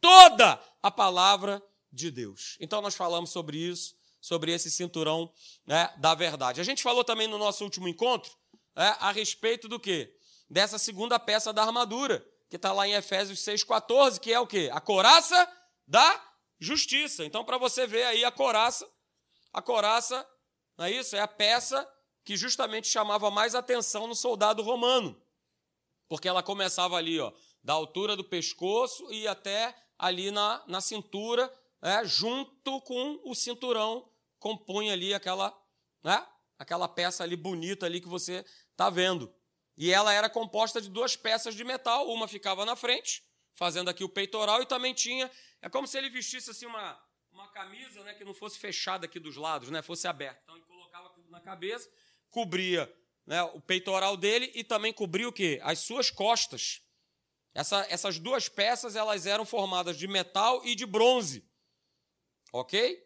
toda 0.00 0.60
a 0.86 0.90
palavra 0.90 1.60
de 1.90 2.10
Deus. 2.10 2.56
Então 2.60 2.80
nós 2.80 2.94
falamos 2.94 3.30
sobre 3.30 3.58
isso, 3.58 3.96
sobre 4.20 4.52
esse 4.52 4.70
cinturão 4.70 5.32
né, 5.66 5.92
da 5.98 6.14
verdade. 6.14 6.60
A 6.60 6.64
gente 6.64 6.82
falou 6.82 7.02
também 7.02 7.26
no 7.26 7.38
nosso 7.38 7.64
último 7.64 7.88
encontro 7.88 8.32
né, 8.74 8.96
a 9.00 9.10
respeito 9.10 9.68
do 9.68 9.80
quê? 9.80 10.14
Dessa 10.48 10.78
segunda 10.78 11.18
peça 11.18 11.52
da 11.52 11.64
armadura 11.64 12.24
que 12.48 12.54
está 12.54 12.72
lá 12.72 12.86
em 12.86 12.92
Efésios 12.92 13.40
6,14, 13.40 14.20
que 14.20 14.32
é 14.32 14.38
o 14.38 14.46
quê? 14.46 14.70
A 14.72 14.80
coraça 14.80 15.52
da 15.86 16.24
justiça. 16.60 17.24
Então, 17.24 17.44
para 17.44 17.58
você 17.58 17.84
ver 17.84 18.04
aí 18.04 18.24
a 18.24 18.30
coraça, 18.30 18.88
a 19.52 19.60
coraça, 19.60 20.24
não 20.78 20.84
é 20.84 20.92
isso? 20.92 21.16
É 21.16 21.20
a 21.20 21.26
peça 21.26 21.88
que 22.24 22.36
justamente 22.36 22.86
chamava 22.86 23.28
mais 23.28 23.56
atenção 23.56 24.06
no 24.06 24.14
soldado 24.14 24.62
romano. 24.62 25.20
Porque 26.08 26.28
ela 26.28 26.44
começava 26.44 26.96
ali, 26.96 27.18
ó, 27.18 27.32
da 27.64 27.72
altura 27.72 28.14
do 28.14 28.22
pescoço 28.22 29.12
e 29.12 29.26
até 29.26 29.74
ali 29.98 30.30
na, 30.30 30.62
na 30.66 30.80
cintura, 30.80 31.52
é, 31.82 32.04
junto 32.04 32.80
com 32.82 33.20
o 33.24 33.34
cinturão, 33.34 34.10
compõe 34.38 34.90
ali 34.90 35.14
aquela, 35.14 35.56
né, 36.02 36.26
aquela 36.58 36.88
peça 36.88 37.22
ali 37.22 37.36
bonita 37.36 37.86
ali 37.86 38.00
que 38.00 38.08
você 38.08 38.44
está 38.70 38.90
vendo. 38.90 39.32
E 39.76 39.92
ela 39.92 40.12
era 40.12 40.30
composta 40.30 40.80
de 40.80 40.88
duas 40.88 41.16
peças 41.16 41.54
de 41.54 41.64
metal, 41.64 42.08
uma 42.08 42.26
ficava 42.26 42.64
na 42.64 42.74
frente, 42.74 43.22
fazendo 43.52 43.90
aqui 43.90 44.02
o 44.02 44.08
peitoral, 44.08 44.62
e 44.62 44.66
também 44.66 44.94
tinha. 44.94 45.30
É 45.60 45.68
como 45.68 45.86
se 45.86 45.98
ele 45.98 46.08
vestisse 46.08 46.50
assim 46.50 46.66
uma, 46.66 46.98
uma 47.30 47.48
camisa 47.48 48.02
né, 48.02 48.14
que 48.14 48.24
não 48.24 48.32
fosse 48.32 48.58
fechada 48.58 49.06
aqui 49.06 49.20
dos 49.20 49.36
lados, 49.36 49.70
né, 49.70 49.82
fosse 49.82 50.08
aberta. 50.08 50.40
Então 50.44 50.56
ele 50.56 50.64
colocava 50.64 51.10
tudo 51.10 51.30
na 51.30 51.40
cabeça, 51.40 51.90
cobria 52.30 52.90
né, 53.26 53.42
o 53.42 53.60
peitoral 53.60 54.16
dele 54.16 54.50
e 54.54 54.64
também 54.64 54.92
cobria 54.92 55.28
o 55.28 55.32
quê? 55.32 55.60
As 55.62 55.80
suas 55.80 56.10
costas. 56.10 56.82
Essa, 57.56 57.86
essas 57.88 58.18
duas 58.18 58.50
peças 58.50 58.96
elas 58.96 59.24
eram 59.24 59.46
formadas 59.46 59.96
de 59.96 60.06
metal 60.06 60.60
e 60.62 60.74
de 60.74 60.84
bronze. 60.84 61.42
Ok? 62.52 63.02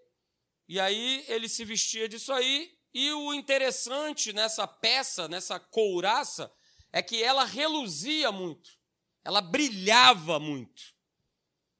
E 0.68 0.80
aí 0.80 1.24
ele 1.28 1.48
se 1.48 1.64
vestia 1.64 2.08
disso 2.08 2.32
aí. 2.32 2.76
E 2.92 3.12
o 3.12 3.32
interessante 3.32 4.32
nessa 4.32 4.66
peça, 4.66 5.28
nessa 5.28 5.60
couraça, 5.60 6.52
é 6.90 7.00
que 7.00 7.22
ela 7.22 7.44
reluzia 7.44 8.32
muito, 8.32 8.70
ela 9.24 9.40
brilhava 9.40 10.40
muito. 10.40 10.82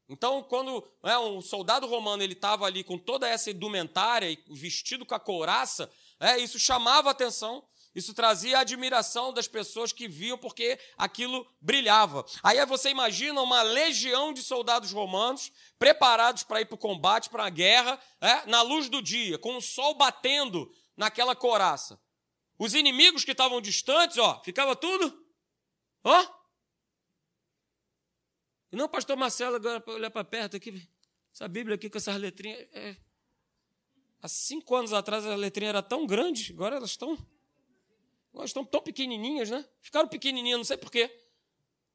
Então, 0.08 0.40
quando 0.44 0.88
né, 1.02 1.18
um 1.18 1.40
soldado 1.40 1.88
romano 1.88 2.22
ele 2.22 2.34
estava 2.34 2.66
ali 2.66 2.84
com 2.84 2.96
toda 2.96 3.28
essa 3.28 3.50
indumentária, 3.50 4.38
vestido 4.48 5.04
com 5.04 5.14
a 5.16 5.20
couraça, 5.20 5.90
é, 6.20 6.38
isso 6.38 6.56
chamava 6.56 7.10
atenção, 7.10 7.66
isso 7.94 8.14
trazia 8.14 8.60
admiração 8.60 9.32
das 9.32 9.48
pessoas 9.48 9.92
que 9.92 10.06
viam, 10.06 10.38
porque 10.38 10.78
aquilo 10.96 11.46
brilhava. 11.60 12.24
Aí 12.42 12.64
você 12.66 12.90
imagina 12.90 13.42
uma 13.42 13.62
legião 13.62 14.32
de 14.32 14.42
soldados 14.42 14.92
romanos 14.92 15.50
preparados 15.78 16.44
para 16.44 16.60
ir 16.60 16.66
para 16.66 16.76
o 16.76 16.78
combate, 16.78 17.28
para 17.28 17.46
a 17.46 17.50
guerra, 17.50 18.00
é, 18.20 18.46
na 18.46 18.62
luz 18.62 18.88
do 18.88 19.02
dia, 19.02 19.38
com 19.38 19.56
o 19.56 19.60
sol 19.60 19.94
batendo 19.94 20.72
naquela 20.96 21.34
couraça. 21.34 22.00
Os 22.58 22.74
inimigos 22.74 23.24
que 23.24 23.32
estavam 23.32 23.60
distantes, 23.60 24.18
ó, 24.18 24.40
ficava 24.44 24.76
tudo, 24.76 25.26
ó. 26.04 26.40
E 28.70 28.76
não, 28.76 28.88
pastor 28.88 29.16
Marcelo, 29.16 29.56
agora 29.56 29.80
para 29.80 29.94
olhar 29.94 30.10
para 30.10 30.22
perto 30.22 30.56
aqui, 30.56 30.88
essa 31.34 31.48
Bíblia 31.48 31.74
aqui 31.74 31.90
com 31.90 31.98
essas 31.98 32.16
letrinhas. 32.16 32.68
É... 32.72 32.96
Há 34.22 34.28
cinco 34.28 34.76
anos 34.76 34.92
atrás 34.92 35.26
a 35.26 35.34
letrinha 35.34 35.70
era 35.70 35.82
tão 35.82 36.06
grande, 36.06 36.52
agora 36.52 36.76
elas 36.76 36.90
estão. 36.90 37.18
Elas 38.34 38.50
estão 38.50 38.64
tão 38.64 38.80
pequenininhas, 38.80 39.50
né? 39.50 39.64
Ficaram 39.80 40.08
pequenininhas, 40.08 40.58
não 40.58 40.64
sei 40.64 40.76
porquê. 40.76 41.10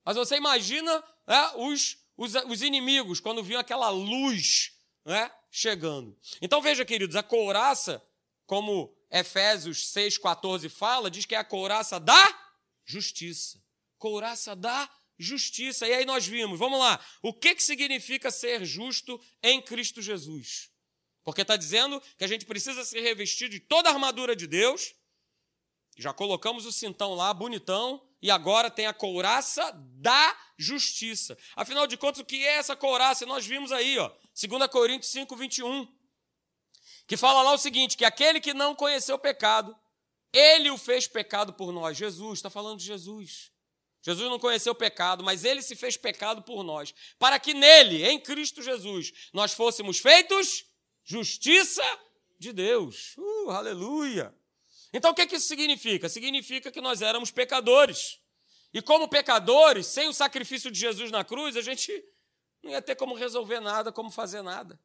Mas 0.03 0.17
você 0.17 0.35
imagina 0.35 1.03
é, 1.27 1.57
os, 1.57 1.97
os, 2.17 2.35
os 2.47 2.61
inimigos 2.61 3.19
quando 3.19 3.43
viam 3.43 3.59
aquela 3.59 3.89
luz 3.89 4.73
né, 5.03 5.31
chegando. 5.49 6.17
Então 6.41 6.61
veja, 6.61 6.83
queridos, 6.83 7.15
a 7.15 7.23
couraça, 7.23 8.03
como 8.45 8.95
Efésios 9.09 9.93
6,14 9.93 10.69
fala, 10.69 11.09
diz 11.09 11.25
que 11.25 11.35
é 11.35 11.37
a 11.37 11.43
couraça 11.43 11.99
da 11.99 12.39
justiça. 12.83 13.63
Couraça 13.97 14.55
da 14.55 14.89
justiça. 15.17 15.87
E 15.87 15.93
aí 15.93 16.05
nós 16.05 16.27
vimos, 16.27 16.59
vamos 16.59 16.79
lá, 16.79 17.03
o 17.21 17.33
que, 17.33 17.55
que 17.55 17.63
significa 17.63 18.29
ser 18.29 18.65
justo 18.65 19.19
em 19.41 19.61
Cristo 19.61 20.01
Jesus? 20.01 20.69
Porque 21.23 21.41
está 21.41 21.55
dizendo 21.55 22.01
que 22.17 22.23
a 22.23 22.27
gente 22.27 22.45
precisa 22.45 22.83
se 22.83 22.99
revestir 22.99 23.49
de 23.49 23.59
toda 23.59 23.89
a 23.89 23.93
armadura 23.93 24.35
de 24.35 24.45
Deus. 24.45 24.93
Já 25.95 26.13
colocamos 26.13 26.65
o 26.65 26.71
cintão 26.71 27.13
lá, 27.13 27.33
bonitão, 27.33 28.01
e 28.21 28.29
agora 28.29 28.69
tem 28.69 28.85
a 28.85 28.93
couraça 28.93 29.71
da 29.73 30.37
justiça. 30.57 31.37
Afinal 31.55 31.87
de 31.87 31.95
contas, 31.97 32.21
o 32.21 32.25
que 32.25 32.45
é 32.45 32.57
essa 32.57 32.75
couraça? 32.75 33.25
Nós 33.25 33.45
vimos 33.45 33.71
aí, 33.71 33.97
ó, 33.97 34.11
2 34.33 34.67
Coríntios 34.67 35.11
5, 35.11 35.35
21 35.35 35.87
que 37.07 37.17
fala 37.17 37.41
lá 37.41 37.53
o 37.53 37.57
seguinte: 37.57 37.97
que 37.97 38.05
aquele 38.05 38.39
que 38.39 38.53
não 38.53 38.75
conheceu 38.75 39.15
o 39.15 39.19
pecado, 39.19 39.75
ele 40.33 40.69
o 40.69 40.77
fez 40.77 41.07
pecado 41.07 41.53
por 41.53 41.71
nós. 41.71 41.97
Jesus, 41.97 42.39
está 42.39 42.49
falando 42.49 42.79
de 42.79 42.85
Jesus. 42.85 43.51
Jesus 44.01 44.29
não 44.29 44.37
conheceu 44.37 44.73
o 44.73 44.75
pecado, 44.75 45.23
mas 45.23 45.43
ele 45.43 45.63
se 45.63 45.75
fez 45.75 45.97
pecado 45.97 46.43
por 46.43 46.63
nós, 46.63 46.93
para 47.17 47.39
que 47.39 47.55
nele, 47.55 48.05
em 48.05 48.19
Cristo 48.19 48.61
Jesus, 48.61 49.11
nós 49.33 49.51
fôssemos 49.53 49.97
feitos 49.97 50.63
justiça 51.03 51.83
de 52.37 52.53
Deus. 52.53 53.15
Uh, 53.17 53.49
aleluia! 53.49 54.33
Então 54.95 55.11
o 55.11 55.13
que, 55.13 55.27
que 55.27 55.35
isso 55.35 55.47
significa? 55.47 56.09
Significa 56.09 56.71
que 56.71 56.81
nós 56.81 57.01
éramos 57.01 57.29
pecadores. 57.29 58.19
E 58.73 58.81
como 58.81 59.07
pecadores, 59.07 59.85
sem 59.85 60.07
o 60.07 60.13
sacrifício 60.13 60.71
de 60.71 60.79
Jesus 60.79 61.11
na 61.11 61.23
cruz, 61.23 61.55
a 61.55 61.61
gente 61.61 61.91
não 62.63 62.71
ia 62.71 62.81
ter 62.81 62.95
como 62.95 63.13
resolver 63.13 63.59
nada, 63.59 63.91
como 63.91 64.09
fazer 64.09 64.41
nada 64.41 64.79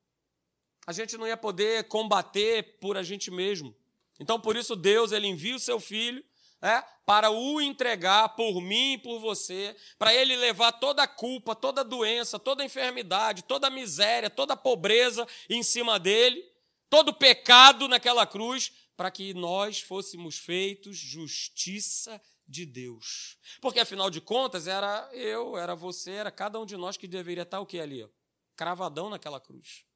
a 0.87 0.93
gente 0.93 1.17
não 1.17 1.27
ia 1.27 1.37
poder 1.37 1.85
combater 1.85 2.79
por 2.81 2.97
a 2.97 3.03
gente 3.03 3.31
mesmo. 3.31 3.75
Então, 4.19 4.41
por 4.41 4.57
isso, 4.57 4.75
Deus 4.75 5.13
ele 5.13 5.27
envia 5.27 5.55
o 5.55 5.61
seu 5.61 5.79
filho 5.79 6.25
é, 6.61 6.83
para 7.07 7.31
o 7.31 7.61
entregar 7.61 8.31
por 8.31 8.61
mim 8.61 8.95
e 8.95 8.99
por 8.99 9.19
você, 9.19 9.75
para 9.99 10.15
ele 10.15 10.37
levar 10.37 10.73
toda 10.73 11.03
a 11.03 11.07
culpa, 11.07 11.55
toda 11.55 11.81
a 11.81 11.85
doença, 11.85 12.39
toda 12.39 12.63
a 12.63 12.67
enfermidade, 12.67 13.45
toda 13.45 13.69
a 13.69 13.71
miséria, 13.71 14.29
toda 14.29 14.55
a 14.55 14.57
pobreza 14.57 15.27
em 15.49 15.63
cima 15.63 15.99
dele, 15.99 16.45
todo 16.89 17.11
o 17.11 17.15
pecado 17.15 17.89
naquela 17.89 18.27
cruz, 18.27 18.73
para 19.01 19.11
que 19.11 19.33
nós 19.33 19.81
fôssemos 19.81 20.37
feitos 20.37 20.95
justiça 20.95 22.21
de 22.47 22.67
Deus. 22.67 23.39
Porque 23.59 23.81
afinal 23.81 24.11
de 24.11 24.21
contas, 24.21 24.67
era 24.67 25.09
eu, 25.15 25.57
era 25.57 25.75
você, 25.75 26.11
era 26.11 26.31
cada 26.31 26.61
um 26.61 26.67
de 26.67 26.77
nós 26.77 26.99
que 26.99 27.09
deveria 27.09 27.45
estar 27.45 27.61
o 27.61 27.67
que 27.67 27.81
ali? 27.81 28.03
Ó, 28.05 28.11
cravadão 28.55 29.09
naquela 29.09 29.41
cruz 29.41 29.87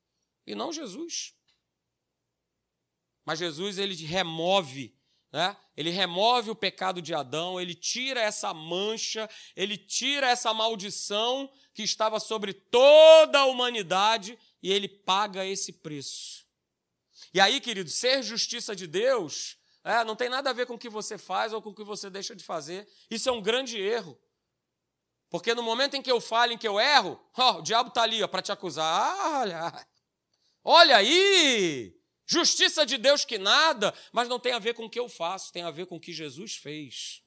e 0.47 0.55
não 0.55 0.73
Jesus. 0.73 1.35
Mas 3.27 3.41
Jesus 3.41 3.77
ele 3.77 3.95
remove 3.95 4.97
né? 5.31 5.55
ele 5.77 5.91
remove 5.91 6.49
o 6.49 6.57
pecado 6.57 7.03
de 7.03 7.13
Adão, 7.13 7.61
ele 7.61 7.75
tira 7.75 8.23
essa 8.23 8.55
mancha, 8.55 9.29
ele 9.55 9.77
tira 9.77 10.31
essa 10.31 10.55
maldição 10.55 11.53
que 11.75 11.83
estava 11.83 12.19
sobre 12.19 12.55
toda 12.55 13.41
a 13.41 13.45
humanidade 13.45 14.39
e 14.63 14.73
ele 14.73 14.89
paga 14.89 15.45
esse 15.45 15.75
preço. 15.75 16.44
E 17.35 17.41
aí, 17.41 17.61
querido, 17.61 17.91
ser 17.91 18.23
justiça 18.23 18.77
de 18.77 18.87
Deus 18.87 19.59
é, 19.83 20.05
não 20.05 20.15
tem 20.15 20.29
nada 20.29 20.51
a 20.51 20.53
ver 20.53 20.67
com 20.67 20.75
o 20.75 20.79
que 20.79 20.89
você 20.89 21.19
faz 21.19 21.53
ou 21.53 21.61
com 21.61 21.71
o 21.71 21.75
que 21.75 21.83
você 21.83 22.09
deixa 22.09 22.35
de 22.35 22.45
fazer. 22.45 22.89
Isso 23.11 23.29
é 23.29 23.33
um 23.33 23.43
grande 23.43 23.77
erro. 23.77 24.17
Porque 25.29 25.53
no 25.53 25.63
momento 25.63 25.97
em 25.97 26.01
que 26.01 26.13
eu 26.13 26.21
falo, 26.21 26.53
em 26.53 26.59
que 26.59 26.67
eu 26.67 26.79
erro, 26.79 27.21
ó, 27.37 27.59
o 27.59 27.63
diabo 27.63 27.89
está 27.89 28.03
ali 28.03 28.27
para 28.29 28.41
te 28.41 28.53
acusar. 28.53 28.87
Ah, 28.87 29.41
olha, 29.41 29.87
olha 30.63 30.97
aí! 30.99 31.93
Justiça 32.25 32.87
de 32.87 32.97
Deus 32.97 33.25
que 33.25 33.37
nada, 33.37 33.93
mas 34.13 34.29
não 34.29 34.39
tem 34.39 34.53
a 34.53 34.61
ver 34.61 34.75
com 34.75 34.85
o 34.85 34.91
que 34.91 34.99
eu 34.99 35.09
faço, 35.09 35.53
tem 35.53 35.65
a 35.65 35.73
ver 35.73 35.87
com 35.87 35.97
o 35.97 36.01
que 36.01 36.13
Jesus 36.13 36.55
fez. 36.55 37.21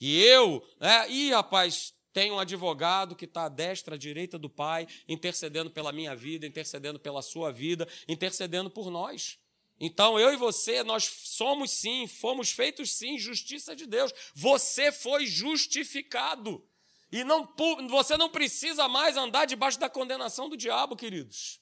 E 0.00 0.20
eu, 0.20 0.66
é, 0.80 1.08
ih, 1.08 1.30
rapaz, 1.30 1.94
tenho 2.12 2.34
um 2.34 2.38
advogado 2.38 3.14
que 3.14 3.24
está 3.24 3.44
à 3.44 3.48
destra, 3.48 3.94
à 3.94 3.98
direita 3.98 4.38
do 4.38 4.50
Pai, 4.50 4.86
intercedendo 5.08 5.70
pela 5.70 5.92
minha 5.92 6.14
vida, 6.14 6.46
intercedendo 6.46 6.98
pela 6.98 7.22
sua 7.22 7.52
vida, 7.52 7.86
intercedendo 8.08 8.70
por 8.70 8.90
nós. 8.90 9.38
Então, 9.78 10.20
eu 10.20 10.32
e 10.32 10.36
você, 10.36 10.82
nós 10.82 11.04
somos 11.04 11.70
sim, 11.70 12.06
fomos 12.06 12.50
feitos 12.52 12.92
sim, 12.92 13.16
justiça 13.16 13.74
de 13.74 13.86
Deus. 13.86 14.12
Você 14.34 14.92
foi 14.92 15.26
justificado. 15.26 16.62
E 17.10 17.24
não, 17.24 17.48
você 17.88 18.16
não 18.16 18.28
precisa 18.28 18.86
mais 18.86 19.16
andar 19.16 19.46
debaixo 19.46 19.80
da 19.80 19.88
condenação 19.88 20.48
do 20.48 20.56
diabo, 20.56 20.94
queridos. 20.94 21.60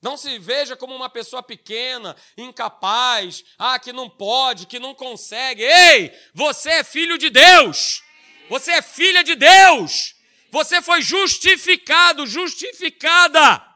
Não 0.00 0.16
se 0.16 0.38
veja 0.38 0.76
como 0.76 0.94
uma 0.94 1.10
pessoa 1.10 1.42
pequena, 1.42 2.16
incapaz, 2.36 3.44
ah, 3.58 3.78
que 3.78 3.92
não 3.92 4.08
pode, 4.08 4.66
que 4.66 4.78
não 4.78 4.94
consegue. 4.94 5.62
Ei, 5.62 6.12
você 6.34 6.70
é 6.70 6.84
filho 6.84 7.18
de 7.18 7.30
Deus. 7.30 8.02
Você 8.48 8.72
é 8.72 8.82
filha 8.82 9.22
de 9.22 9.34
Deus. 9.34 10.14
Você 10.50 10.82
foi 10.82 11.00
justificado, 11.00 12.26
justificada. 12.26 13.66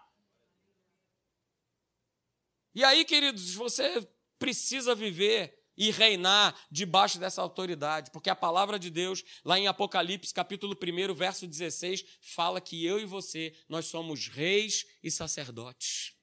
E 2.75 2.85
aí, 2.85 3.05
queridos, 3.05 3.55
você 3.55 4.07
precisa 4.39 4.95
viver 4.95 5.57
e 5.77 5.91
reinar 5.91 6.59
debaixo 6.71 7.19
dessa 7.19 7.43
autoridade, 7.43 8.11
porque 8.11 8.31
a 8.31 8.37
palavra 8.37 8.79
de 8.79 8.91
Deus, 8.91 9.23
lá 9.45 9.59
em 9.59 9.67
Apocalipse, 9.67 10.33
capítulo 10.33 10.75
1, 10.75 11.15
verso 11.15 11.47
16, 11.47 12.05
fala 12.21 12.61
que 12.61 12.85
eu 12.85 12.99
e 12.99 13.05
você, 13.05 13.55
nós 13.69 13.87
somos 13.87 14.29
reis 14.29 14.87
e 15.03 15.11
sacerdotes. 15.11 16.15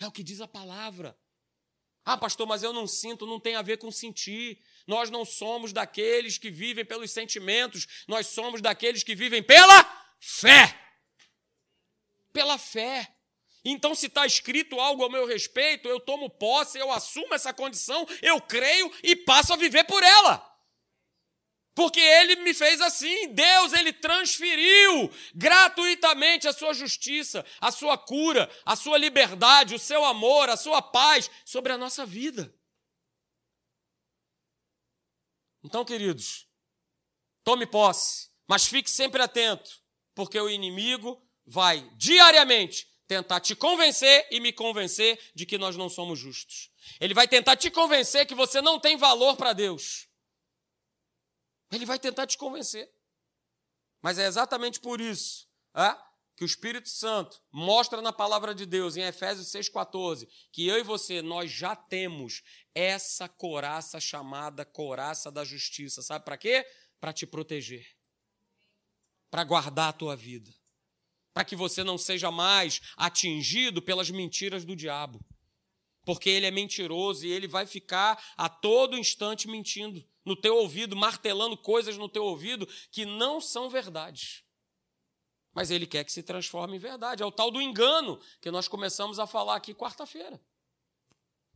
É 0.00 0.06
o 0.06 0.12
que 0.12 0.22
diz 0.22 0.40
a 0.40 0.48
palavra. 0.48 1.16
Ah, 2.04 2.16
pastor, 2.16 2.46
mas 2.46 2.62
eu 2.62 2.72
não 2.72 2.86
sinto, 2.86 3.26
não 3.26 3.38
tem 3.38 3.54
a 3.54 3.62
ver 3.62 3.78
com 3.78 3.90
sentir. 3.90 4.60
Nós 4.86 5.10
não 5.10 5.24
somos 5.24 5.72
daqueles 5.72 6.36
que 6.36 6.50
vivem 6.50 6.84
pelos 6.84 7.12
sentimentos, 7.12 7.86
nós 8.08 8.26
somos 8.26 8.60
daqueles 8.60 9.04
que 9.04 9.14
vivem 9.14 9.42
pela 9.42 9.84
fé. 10.20 10.78
Pela 12.32 12.58
fé. 12.58 13.14
Então, 13.64 13.94
se 13.94 14.06
está 14.06 14.26
escrito 14.26 14.80
algo 14.80 15.04
ao 15.04 15.10
meu 15.10 15.24
respeito, 15.24 15.88
eu 15.88 16.00
tomo 16.00 16.28
posse, 16.28 16.78
eu 16.78 16.90
assumo 16.90 17.32
essa 17.32 17.52
condição, 17.52 18.04
eu 18.20 18.40
creio 18.40 18.92
e 19.04 19.14
passo 19.14 19.52
a 19.52 19.56
viver 19.56 19.84
por 19.84 20.02
ela. 20.02 20.51
Porque 21.74 22.00
ele 22.00 22.36
me 22.36 22.52
fez 22.52 22.80
assim, 22.80 23.28
Deus 23.28 23.72
ele 23.72 23.92
transferiu 23.92 25.10
gratuitamente 25.34 26.46
a 26.46 26.52
sua 26.52 26.74
justiça, 26.74 27.44
a 27.60 27.70
sua 27.70 27.96
cura, 27.96 28.50
a 28.64 28.76
sua 28.76 28.98
liberdade, 28.98 29.74
o 29.74 29.78
seu 29.78 30.04
amor, 30.04 30.50
a 30.50 30.56
sua 30.56 30.82
paz 30.82 31.30
sobre 31.46 31.72
a 31.72 31.78
nossa 31.78 32.04
vida. 32.04 32.54
Então, 35.64 35.84
queridos, 35.84 36.46
tome 37.42 37.66
posse, 37.66 38.28
mas 38.46 38.66
fique 38.66 38.90
sempre 38.90 39.22
atento, 39.22 39.70
porque 40.14 40.38
o 40.38 40.50
inimigo 40.50 41.26
vai 41.46 41.88
diariamente 41.96 42.86
tentar 43.06 43.40
te 43.40 43.54
convencer 43.54 44.26
e 44.30 44.40
me 44.40 44.52
convencer 44.52 45.18
de 45.34 45.46
que 45.46 45.56
nós 45.56 45.76
não 45.76 45.88
somos 45.88 46.18
justos. 46.18 46.70
Ele 47.00 47.14
vai 47.14 47.26
tentar 47.26 47.56
te 47.56 47.70
convencer 47.70 48.26
que 48.26 48.34
você 48.34 48.60
não 48.60 48.78
tem 48.78 48.96
valor 48.96 49.36
para 49.36 49.52
Deus. 49.52 50.11
Ele 51.72 51.86
vai 51.86 51.98
tentar 51.98 52.26
te 52.26 52.38
convencer. 52.38 52.92
Mas 54.00 54.18
é 54.18 54.26
exatamente 54.26 54.78
por 54.80 55.00
isso 55.00 55.48
é, 55.74 55.96
que 56.36 56.44
o 56.44 56.46
Espírito 56.46 56.88
Santo 56.88 57.40
mostra 57.50 58.02
na 58.02 58.12
palavra 58.12 58.54
de 58.54 58.66
Deus, 58.66 58.96
em 58.96 59.02
Efésios 59.02 59.48
6,14, 59.48 60.28
que 60.52 60.66
eu 60.66 60.78
e 60.78 60.82
você, 60.82 61.22
nós 61.22 61.50
já 61.50 61.74
temos 61.74 62.42
essa 62.74 63.28
coraça 63.28 63.98
chamada 63.98 64.64
coraça 64.64 65.30
da 65.30 65.44
justiça. 65.44 66.02
Sabe 66.02 66.24
para 66.24 66.36
quê? 66.36 66.66
Para 67.00 67.12
te 67.12 67.26
proteger. 67.26 67.86
Para 69.30 69.44
guardar 69.44 69.88
a 69.88 69.92
tua 69.92 70.14
vida 70.14 70.52
para 71.32 71.44
que 71.44 71.56
você 71.56 71.82
não 71.82 71.96
seja 71.96 72.30
mais 72.30 72.80
atingido 72.96 73.80
pelas 73.80 74.10
mentiras 74.10 74.64
do 74.64 74.76
diabo. 74.76 75.18
Porque 76.04 76.28
ele 76.28 76.46
é 76.46 76.50
mentiroso 76.50 77.24
e 77.24 77.30
ele 77.32 77.46
vai 77.46 77.66
ficar 77.66 78.22
a 78.36 78.48
todo 78.48 78.98
instante 78.98 79.48
mentindo 79.48 80.04
no 80.24 80.36
teu 80.36 80.56
ouvido, 80.56 80.96
martelando 80.96 81.56
coisas 81.56 81.96
no 81.96 82.08
teu 82.08 82.24
ouvido 82.24 82.66
que 82.90 83.04
não 83.04 83.40
são 83.40 83.68
verdades. 83.68 84.44
Mas 85.52 85.70
ele 85.70 85.86
quer 85.86 86.04
que 86.04 86.12
se 86.12 86.22
transforme 86.22 86.76
em 86.76 86.80
verdade. 86.80 87.22
É 87.22 87.26
o 87.26 87.32
tal 87.32 87.50
do 87.50 87.60
engano 87.60 88.18
que 88.40 88.50
nós 88.50 88.68
começamos 88.68 89.18
a 89.18 89.26
falar 89.26 89.56
aqui 89.56 89.74
quarta-feira. 89.74 90.40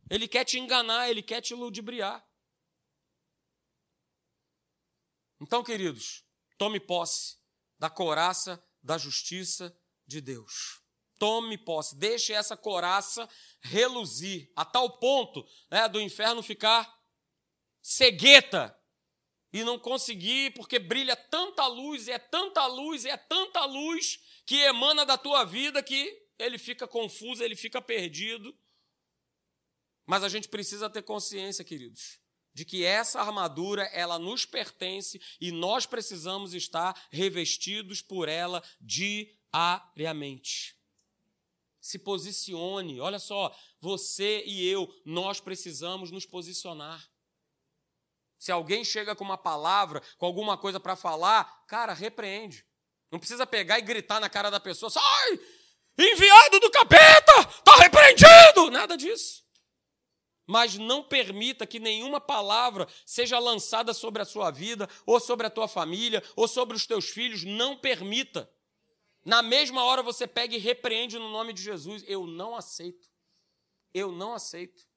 Ele 0.09 0.27
quer 0.27 0.45
te 0.45 0.59
enganar, 0.59 1.09
ele 1.09 1.21
quer 1.21 1.41
te 1.41 1.53
ludibriar. 1.53 2.25
Então, 5.41 5.63
queridos, 5.63 6.23
tome 6.57 6.79
posse 6.79 7.37
da 7.77 7.89
coraça 7.89 8.63
da 8.81 8.97
justiça 8.97 9.75
de 10.05 10.21
Deus. 10.21 10.81
Tome 11.19 11.57
posse, 11.57 11.95
deixe 11.97 12.31
essa 12.31 12.55
coraça 12.55 13.27
reluzir, 13.61 14.51
a 14.55 14.63
tal 14.63 14.99
ponto 14.99 15.45
né, 15.69 15.89
do 15.89 15.99
inferno 15.99 16.43
ficar 16.43 16.96
cegueta 17.87 18.77
e 19.53 19.63
não 19.63 19.79
conseguir, 19.79 20.53
porque 20.55 20.77
brilha 20.77 21.15
tanta 21.15 21.65
luz, 21.67 22.09
é 22.09 22.19
tanta 22.19 22.67
luz, 22.67 23.05
é 23.05 23.15
tanta 23.15 23.63
luz 23.63 24.19
que 24.45 24.57
emana 24.57 25.05
da 25.05 25.17
tua 25.17 25.45
vida 25.45 25.81
que 25.81 26.21
ele 26.37 26.57
fica 26.57 26.85
confuso, 26.85 27.41
ele 27.41 27.55
fica 27.55 27.81
perdido. 27.81 28.53
Mas 30.05 30.21
a 30.21 30.27
gente 30.27 30.49
precisa 30.49 30.89
ter 30.89 31.01
consciência, 31.01 31.63
queridos, 31.63 32.19
de 32.53 32.65
que 32.65 32.83
essa 32.83 33.21
armadura 33.21 33.83
ela 33.93 34.19
nos 34.19 34.45
pertence 34.45 35.21
e 35.39 35.49
nós 35.49 35.85
precisamos 35.85 36.53
estar 36.53 37.07
revestidos 37.09 38.01
por 38.01 38.27
ela 38.27 38.61
diariamente. 38.81 40.75
Se 41.79 41.97
posicione, 41.97 42.99
olha 42.99 43.17
só, 43.17 43.57
você 43.79 44.43
e 44.45 44.67
eu, 44.67 44.93
nós 45.05 45.39
precisamos 45.39 46.11
nos 46.11 46.25
posicionar. 46.25 47.09
Se 48.37 48.51
alguém 48.51 48.83
chega 48.83 49.15
com 49.15 49.23
uma 49.23 49.37
palavra, 49.37 50.01
com 50.17 50.25
alguma 50.25 50.57
coisa 50.57 50.79
para 50.79 50.95
falar, 50.95 51.65
cara, 51.67 51.93
repreende. 51.93 52.65
Não 53.11 53.19
precisa 53.19 53.47
pegar 53.47 53.79
e 53.79 53.81
gritar 53.81 54.19
na 54.19 54.29
cara 54.29 54.49
da 54.49 54.59
pessoa, 54.59 54.89
sai! 54.89 55.39
Enviado 55.97 56.59
do 56.59 56.69
capeta! 56.69 57.39
Está 57.41 57.75
repreendido! 57.77 58.69
Nada 58.69 58.95
disso 58.95 59.47
mas 60.47 60.77
não 60.77 61.03
permita 61.03 61.67
que 61.67 61.77
nenhuma 61.77 62.21
palavra 62.21 62.87
seja 63.05 63.37
lançada 63.37 63.93
sobre 63.93 64.21
a 64.21 64.25
sua 64.25 64.49
vida, 64.49 64.89
ou 65.05 65.19
sobre 65.19 65.45
a 65.45 65.49
tua 65.49 65.67
família, 65.67 66.23
ou 66.37 66.47
sobre 66.47 66.75
os 66.75 66.87
teus 66.87 67.09
filhos. 67.09 67.43
Não 67.43 67.77
permita. 67.77 68.49
Na 69.25 69.41
mesma 69.41 69.83
hora 69.83 70.01
você 70.01 70.25
pega 70.25 70.55
e 70.55 70.59
repreende 70.59 71.19
no 71.19 71.29
nome 71.29 71.51
de 71.51 71.61
Jesus. 71.61 72.01
Eu 72.07 72.25
não 72.25 72.55
aceito. 72.55 73.09
Eu 73.93 74.09
não 74.09 74.33
aceito. 74.33 74.87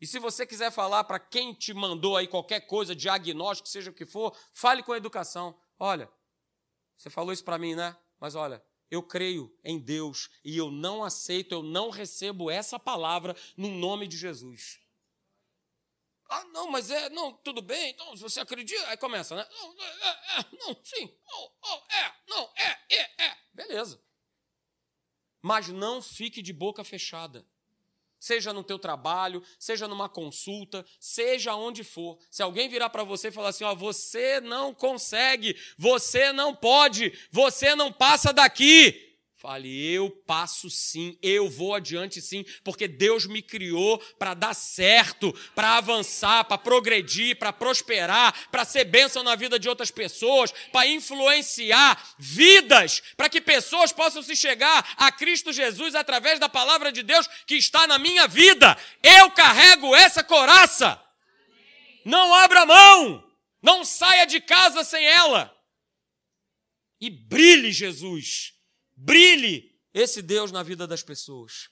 E 0.00 0.06
se 0.06 0.18
você 0.18 0.46
quiser 0.46 0.70
falar 0.70 1.04
para 1.04 1.18
quem 1.18 1.54
te 1.54 1.72
mandou 1.72 2.16
aí 2.16 2.26
qualquer 2.26 2.60
coisa, 2.60 2.94
diagnóstico, 2.94 3.68
seja 3.68 3.90
o 3.90 3.94
que 3.94 4.04
for, 4.04 4.36
fale 4.52 4.82
com 4.82 4.92
a 4.92 4.96
educação. 4.96 5.58
Olha, 5.78 6.10
você 6.96 7.08
falou 7.08 7.32
isso 7.32 7.44
para 7.44 7.58
mim, 7.58 7.74
né? 7.74 7.96
Mas 8.20 8.34
olha, 8.34 8.62
eu 8.90 9.02
creio 9.02 9.56
em 9.64 9.78
Deus 9.78 10.28
e 10.44 10.56
eu 10.56 10.70
não 10.70 11.02
aceito, 11.02 11.52
eu 11.52 11.62
não 11.62 11.88
recebo 11.88 12.50
essa 12.50 12.78
palavra 12.78 13.34
no 13.56 13.68
nome 13.68 14.06
de 14.06 14.18
Jesus. 14.18 14.78
Ah, 16.28 16.44
não, 16.46 16.70
mas 16.70 16.90
é, 16.90 17.08
não, 17.10 17.32
tudo 17.32 17.62
bem, 17.62 17.90
então, 17.90 18.16
se 18.16 18.22
você 18.22 18.40
acredita, 18.40 18.88
aí 18.88 18.96
começa, 18.96 19.36
né? 19.36 19.46
Não, 19.48 19.82
é, 19.82 19.86
é, 19.86 20.40
é 20.40 20.46
não, 20.58 20.84
sim, 20.84 21.16
oh, 21.32 21.52
oh, 21.62 21.94
é, 21.94 22.14
não, 22.28 22.52
é, 22.56 22.78
é, 22.90 23.24
é, 23.26 23.36
beleza. 23.54 24.02
Mas 25.40 25.68
não 25.68 26.02
fique 26.02 26.42
de 26.42 26.52
boca 26.52 26.82
fechada 26.82 27.46
seja 28.18 28.52
no 28.52 28.64
teu 28.64 28.78
trabalho, 28.78 29.42
seja 29.58 29.86
numa 29.86 30.08
consulta, 30.08 30.84
seja 30.98 31.54
onde 31.54 31.84
for. 31.84 32.18
Se 32.30 32.42
alguém 32.42 32.68
virar 32.68 32.90
para 32.90 33.04
você 33.04 33.28
e 33.28 33.32
falar 33.32 33.50
assim, 33.50 33.64
ó, 33.64 33.74
você 33.74 34.40
não 34.40 34.74
consegue, 34.74 35.56
você 35.78 36.32
não 36.32 36.54
pode, 36.54 37.12
você 37.30 37.74
não 37.74 37.92
passa 37.92 38.32
daqui, 38.32 39.05
Fale, 39.38 39.92
eu 39.92 40.08
passo 40.26 40.70
sim, 40.70 41.18
eu 41.22 41.50
vou 41.50 41.74
adiante 41.74 42.22
sim, 42.22 42.42
porque 42.64 42.88
Deus 42.88 43.26
me 43.26 43.42
criou 43.42 43.98
para 44.18 44.32
dar 44.32 44.54
certo, 44.54 45.30
para 45.54 45.76
avançar, 45.76 46.44
para 46.44 46.56
progredir, 46.56 47.38
para 47.38 47.52
prosperar, 47.52 48.48
para 48.50 48.64
ser 48.64 48.84
bênção 48.84 49.22
na 49.22 49.36
vida 49.36 49.58
de 49.58 49.68
outras 49.68 49.90
pessoas, 49.90 50.52
para 50.72 50.86
influenciar 50.86 52.02
vidas, 52.18 53.02
para 53.14 53.28
que 53.28 53.38
pessoas 53.38 53.92
possam 53.92 54.22
se 54.22 54.34
chegar 54.34 54.94
a 54.96 55.12
Cristo 55.12 55.52
Jesus 55.52 55.94
através 55.94 56.40
da 56.40 56.48
palavra 56.48 56.90
de 56.90 57.02
Deus 57.02 57.28
que 57.46 57.56
está 57.56 57.86
na 57.86 57.98
minha 57.98 58.26
vida. 58.26 58.74
Eu 59.02 59.30
carrego 59.32 59.94
essa 59.94 60.24
coraça. 60.24 60.98
Não 62.06 62.34
abra 62.34 62.64
mão, 62.64 63.22
não 63.60 63.84
saia 63.84 64.24
de 64.24 64.40
casa 64.40 64.82
sem 64.82 65.04
ela. 65.04 65.54
E 66.98 67.10
brilhe, 67.10 67.70
Jesus 67.70 68.55
Brilhe 68.96 69.76
esse 69.92 70.22
Deus 70.22 70.50
na 70.50 70.62
vida 70.62 70.86
das 70.86 71.02
pessoas. 71.02 71.68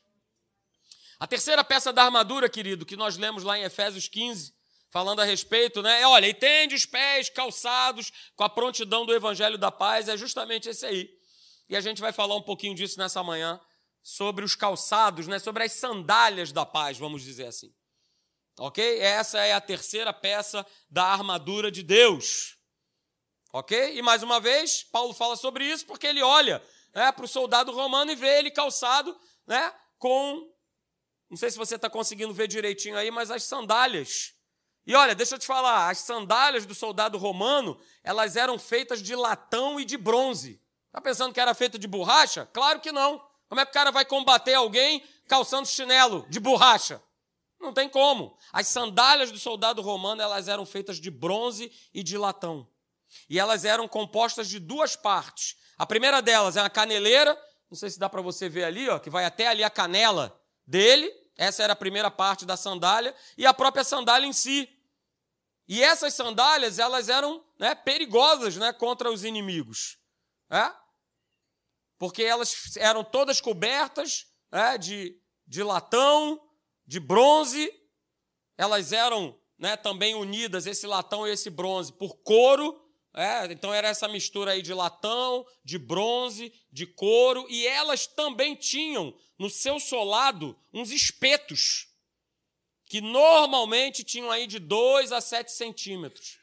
A 1.19 1.27
terceira 1.27 1.65
peça 1.65 1.93
da 1.93 2.05
armadura, 2.05 2.49
querido, 2.49 2.85
que 2.85 2.97
nós 2.97 3.17
lemos 3.17 3.43
lá 3.43 3.59
em 3.59 3.63
Efésios 3.63 4.09
15, 4.09 4.55
falando 4.91 5.21
a 5.21 5.25
respeito, 5.25 5.83
né? 5.83 6.03
É, 6.03 6.07
olha, 6.07 6.27
e 6.27 6.35
tende 6.35 6.75
os 6.75 6.85
pés 6.85 7.31
calçados 7.31 8.13
com 8.37 8.45
a 8.45 8.49
prontidão 8.49 9.07
do 9.07 9.15
evangelho 9.15 9.57
da 9.57 9.71
paz, 9.71 10.09
é 10.09 10.17
justamente 10.17 10.69
esse 10.69 10.85
aí. 10.85 11.11
E 11.69 11.77
a 11.77 11.81
gente 11.81 12.01
vai 12.01 12.13
falar 12.13 12.37
um 12.37 12.43
pouquinho 12.43 12.75
disso 12.75 12.99
nessa 12.99 13.23
manhã, 13.23 13.59
sobre 14.03 14.45
os 14.45 14.55
calçados, 14.55 15.27
né? 15.27 15.39
Sobre 15.39 15.65
as 15.65 15.73
sandálias 15.73 16.53
da 16.53 16.67
paz, 16.67 16.99
vamos 16.99 17.23
dizer 17.23 17.47
assim. 17.47 17.75
Ok? 18.59 19.01
Essa 19.01 19.41
é 19.41 19.53
a 19.53 19.61
terceira 19.61 20.13
peça 20.13 20.65
da 20.91 21.05
armadura 21.05 21.71
de 21.71 21.83
Deus. 21.83 22.57
Ok? 23.53 23.97
E 23.97 24.03
mais 24.03 24.23
uma 24.23 24.41
vez, 24.41 24.83
Paulo 24.83 25.15
fala 25.15 25.37
sobre 25.37 25.65
isso 25.65 25.87
porque 25.87 26.07
ele 26.07 26.23
olha 26.23 26.63
né, 26.95 27.11
para 27.13 27.25
o 27.25 27.29
soldado 27.29 27.73
romano 27.73 28.11
e 28.11 28.15
vê 28.15 28.39
ele 28.39 28.51
calçado 28.51 29.19
né, 29.47 29.73
com. 29.99 30.51
Não 31.29 31.37
sei 31.37 31.51
se 31.51 31.59
você 31.59 31.77
está 31.77 31.91
conseguindo 31.91 32.33
ver 32.33 32.47
direitinho 32.47 32.97
aí, 32.97 33.11
mas 33.11 33.31
as 33.31 33.43
sandálias. 33.43 34.35
E 34.87 34.95
olha, 34.95 35.15
deixa 35.15 35.35
eu 35.35 35.39
te 35.39 35.47
falar, 35.47 35.89
as 35.89 35.99
sandálias 35.99 36.67
do 36.67 36.75
soldado 36.75 37.17
romano, 37.17 37.81
elas 38.03 38.37
eram 38.37 38.59
feitas 38.59 39.03
de 39.03 39.17
latão 39.17 39.81
e 39.81 39.85
de 39.85 39.97
bronze. 39.97 40.61
Está 40.87 41.01
pensando 41.01 41.33
que 41.33 41.41
era 41.41 41.55
feita 41.55 41.79
de 41.79 41.89
borracha? 41.89 42.49
Claro 42.53 42.81
que 42.81 42.93
não. 42.93 43.21
Como 43.49 43.61
é 43.61 43.65
que 43.65 43.71
o 43.71 43.75
cara 43.75 43.91
vai 43.91 44.05
combater 44.05 44.55
alguém 44.55 45.03
calçando 45.27 45.67
chinelo 45.67 46.27
de 46.29 46.39
borracha? 46.39 47.03
Não 47.59 47.73
tem 47.73 47.89
como. 47.89 48.37
As 48.53 48.69
sandálias 48.69 49.33
do 49.33 49.39
soldado 49.39 49.81
romano, 49.81 50.21
elas 50.21 50.49
eram 50.49 50.67
feitas 50.67 50.99
de 50.99 51.11
bronze 51.11 51.73
e 51.93 52.03
de 52.03 52.19
latão. 52.19 52.69
E 53.29 53.39
elas 53.39 53.65
eram 53.65 53.89
compostas 53.89 54.49
de 54.49 54.59
duas 54.59 54.95
partes. 54.95 55.57
A 55.77 55.87
primeira 55.87 56.23
delas 56.23 56.57
é 56.57 56.61
a 56.61 56.71
caneleira, 56.71 57.39
não 57.71 57.77
sei 57.77 57.91
se 57.91 57.99
dá 57.99 58.09
para 58.09 58.23
você 58.23 58.49
ver 58.49 58.65
ali, 58.65 58.89
ó, 58.89 58.99
que 58.99 59.11
vai 59.11 59.25
até 59.25 59.49
ali 59.49 59.65
a 59.65 59.71
canela 59.71 60.41
dele. 60.67 61.13
Essa 61.37 61.65
era 61.65 61.73
a 61.73 61.77
primeira 61.77 62.11
parte 62.11 62.47
da 62.47 62.57
sandália 62.57 63.15
e 63.37 63.45
a 63.45 63.53
própria 63.53 63.83
sandália 63.83 64.27
em 64.27 64.33
si. 64.33 64.69
E 65.67 65.83
essas 65.83 66.15
sandálias, 66.15 66.79
elas 66.79 67.09
eram 67.09 67.45
né, 67.59 67.75
perigosas 67.75 68.57
né, 68.57 68.73
contra 68.73 69.11
os 69.11 69.25
inimigos. 69.25 69.99
É? 70.51 70.71
Porque 71.99 72.23
elas 72.23 72.77
eram 72.77 73.03
todas 73.03 73.41
cobertas 73.41 74.27
né, 74.53 74.77
de, 74.79 75.19
de 75.47 75.63
latão, 75.63 76.41
de 76.87 77.01
bronze. 77.01 77.73
Elas 78.57 78.93
eram 78.93 79.37
né, 79.59 79.77
também 79.77 80.15
unidas, 80.15 80.67
esse 80.67 80.87
latão 80.87 81.27
e 81.27 81.31
esse 81.31 81.51
bronze, 81.51 81.93
por 81.93 82.17
couro. 82.19 82.84
É, 83.15 83.45
então 83.53 83.73
era 83.73 83.89
essa 83.89 84.09
mistura 84.09 84.51
aí 84.51 84.63
de 84.63 84.75
latão, 84.75 85.47
de 85.65 85.79
bronze, 85.79 86.53
de 86.73 86.85
couro, 86.85 87.47
e 87.49 87.65
elas 87.65 88.09
também 88.09 88.57
tinham 88.57 89.17
no 89.39 89.49
seu 89.49 89.79
solado 89.79 90.59
uns 90.73 90.91
espetos, 90.91 91.89
que 92.87 93.01
normalmente 93.01 94.03
tinham 94.03 94.33
aí 94.33 94.49
de 94.49 94.59
2 94.59 95.13
a 95.13 95.21
7 95.21 95.53
centímetros. 95.53 96.41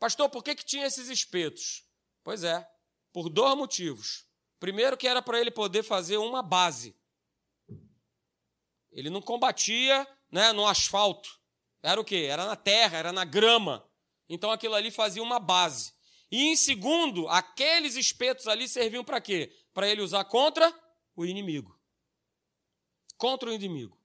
Pastor, 0.00 0.28
por 0.28 0.42
que, 0.42 0.56
que 0.56 0.64
tinha 0.64 0.84
esses 0.84 1.08
espetos? 1.08 1.84
Pois 2.24 2.42
é, 2.42 2.68
por 3.12 3.28
dois 3.28 3.56
motivos. 3.56 4.26
Primeiro, 4.58 4.96
que 4.96 5.06
era 5.06 5.22
para 5.22 5.40
ele 5.40 5.50
poder 5.50 5.84
fazer 5.84 6.16
uma 6.16 6.42
base. 6.42 6.96
Ele 8.90 9.10
não 9.10 9.22
combatia 9.22 10.06
né, 10.30 10.52
no 10.52 10.66
asfalto. 10.66 11.40
Era 11.82 12.00
o 12.00 12.04
quê? 12.04 12.26
Era 12.28 12.46
na 12.46 12.56
terra, 12.56 12.98
era 12.98 13.12
na 13.12 13.24
grama. 13.24 13.88
Então 14.32 14.50
aquilo 14.50 14.74
ali 14.74 14.90
fazia 14.90 15.22
uma 15.22 15.38
base. 15.38 15.92
E 16.30 16.48
em 16.48 16.56
segundo, 16.56 17.28
aqueles 17.28 17.96
espetos 17.96 18.48
ali 18.48 18.66
serviam 18.66 19.04
para 19.04 19.20
quê? 19.20 19.54
Para 19.74 19.86
ele 19.86 20.00
usar 20.00 20.24
contra 20.24 20.72
o 21.14 21.26
inimigo. 21.26 21.78
Contra 23.18 23.50
o 23.50 23.52
inimigo. 23.52 24.00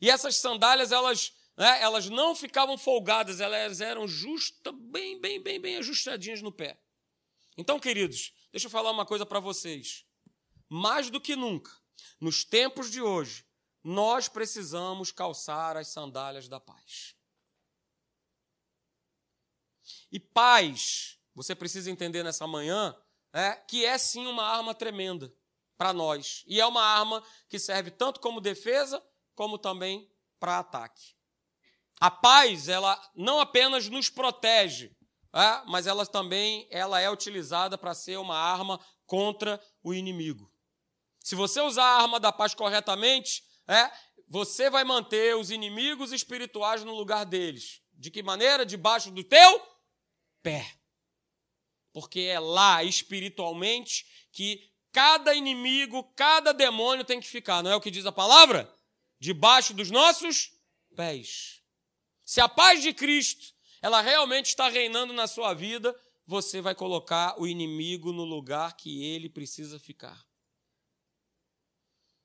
E 0.00 0.08
essas 0.08 0.36
sandálias, 0.36 0.92
elas, 0.92 1.32
né, 1.56 1.82
elas 1.82 2.08
não 2.08 2.32
ficavam 2.36 2.78
folgadas, 2.78 3.40
elas 3.40 3.80
eram 3.80 4.06
justas, 4.06 4.72
bem, 4.72 5.20
bem, 5.20 5.42
bem, 5.42 5.60
bem 5.60 5.76
ajustadinhas 5.78 6.40
no 6.40 6.52
pé. 6.52 6.78
Então, 7.58 7.80
queridos, 7.80 8.32
deixa 8.52 8.68
eu 8.68 8.70
falar 8.70 8.92
uma 8.92 9.04
coisa 9.04 9.26
para 9.26 9.40
vocês. 9.40 10.06
Mais 10.68 11.10
do 11.10 11.20
que 11.20 11.34
nunca, 11.34 11.72
nos 12.20 12.44
tempos 12.44 12.88
de 12.88 13.02
hoje, 13.02 13.44
nós 13.82 14.28
precisamos 14.28 15.10
calçar 15.10 15.76
as 15.76 15.88
sandálias 15.88 16.46
da 16.46 16.60
paz. 16.60 17.16
E 20.12 20.20
paz, 20.20 21.18
você 21.34 21.54
precisa 21.54 21.90
entender 21.90 22.22
nessa 22.22 22.46
manhã, 22.46 22.94
é, 23.32 23.52
que 23.52 23.84
é 23.84 23.96
sim 23.96 24.26
uma 24.26 24.44
arma 24.44 24.74
tremenda 24.74 25.32
para 25.78 25.94
nós. 25.94 26.44
E 26.46 26.60
é 26.60 26.66
uma 26.66 26.82
arma 26.82 27.24
que 27.48 27.58
serve 27.58 27.90
tanto 27.90 28.20
como 28.20 28.38
defesa, 28.38 29.02
como 29.34 29.56
também 29.56 30.06
para 30.38 30.58
ataque. 30.58 31.16
A 31.98 32.10
paz, 32.10 32.68
ela 32.68 33.00
não 33.16 33.40
apenas 33.40 33.88
nos 33.88 34.10
protege, 34.10 34.94
é, 35.34 35.62
mas 35.66 35.86
ela 35.86 36.04
também 36.04 36.68
ela 36.70 37.00
é 37.00 37.10
utilizada 37.10 37.78
para 37.78 37.94
ser 37.94 38.18
uma 38.18 38.36
arma 38.36 38.78
contra 39.06 39.58
o 39.82 39.94
inimigo. 39.94 40.52
Se 41.20 41.34
você 41.34 41.60
usar 41.62 41.84
a 41.84 42.02
arma 42.02 42.20
da 42.20 42.30
paz 42.30 42.54
corretamente, 42.54 43.42
é, 43.66 43.90
você 44.28 44.68
vai 44.68 44.84
manter 44.84 45.36
os 45.36 45.50
inimigos 45.50 46.12
espirituais 46.12 46.84
no 46.84 46.94
lugar 46.94 47.24
deles. 47.24 47.80
De 47.94 48.10
que 48.10 48.22
maneira? 48.22 48.66
Debaixo 48.66 49.10
do 49.10 49.24
teu 49.24 49.71
pé. 50.42 50.76
Porque 51.92 52.20
é 52.20 52.40
lá, 52.40 52.82
espiritualmente, 52.82 54.06
que 54.32 54.70
cada 54.90 55.34
inimigo, 55.34 56.04
cada 56.14 56.52
demônio 56.52 57.04
tem 57.04 57.20
que 57.20 57.28
ficar. 57.28 57.62
Não 57.62 57.70
é 57.70 57.76
o 57.76 57.80
que 57.80 57.90
diz 57.90 58.06
a 58.06 58.12
palavra? 58.12 58.72
Debaixo 59.18 59.74
dos 59.74 59.90
nossos 59.90 60.52
pés. 60.94 61.62
Se 62.24 62.40
a 62.40 62.48
paz 62.48 62.82
de 62.82 62.92
Cristo, 62.92 63.54
ela 63.80 64.00
realmente 64.00 64.46
está 64.46 64.68
reinando 64.68 65.12
na 65.12 65.26
sua 65.26 65.52
vida, 65.54 65.94
você 66.26 66.60
vai 66.60 66.74
colocar 66.74 67.38
o 67.40 67.46
inimigo 67.46 68.12
no 68.12 68.24
lugar 68.24 68.76
que 68.76 69.04
ele 69.04 69.28
precisa 69.28 69.78
ficar. 69.78 70.24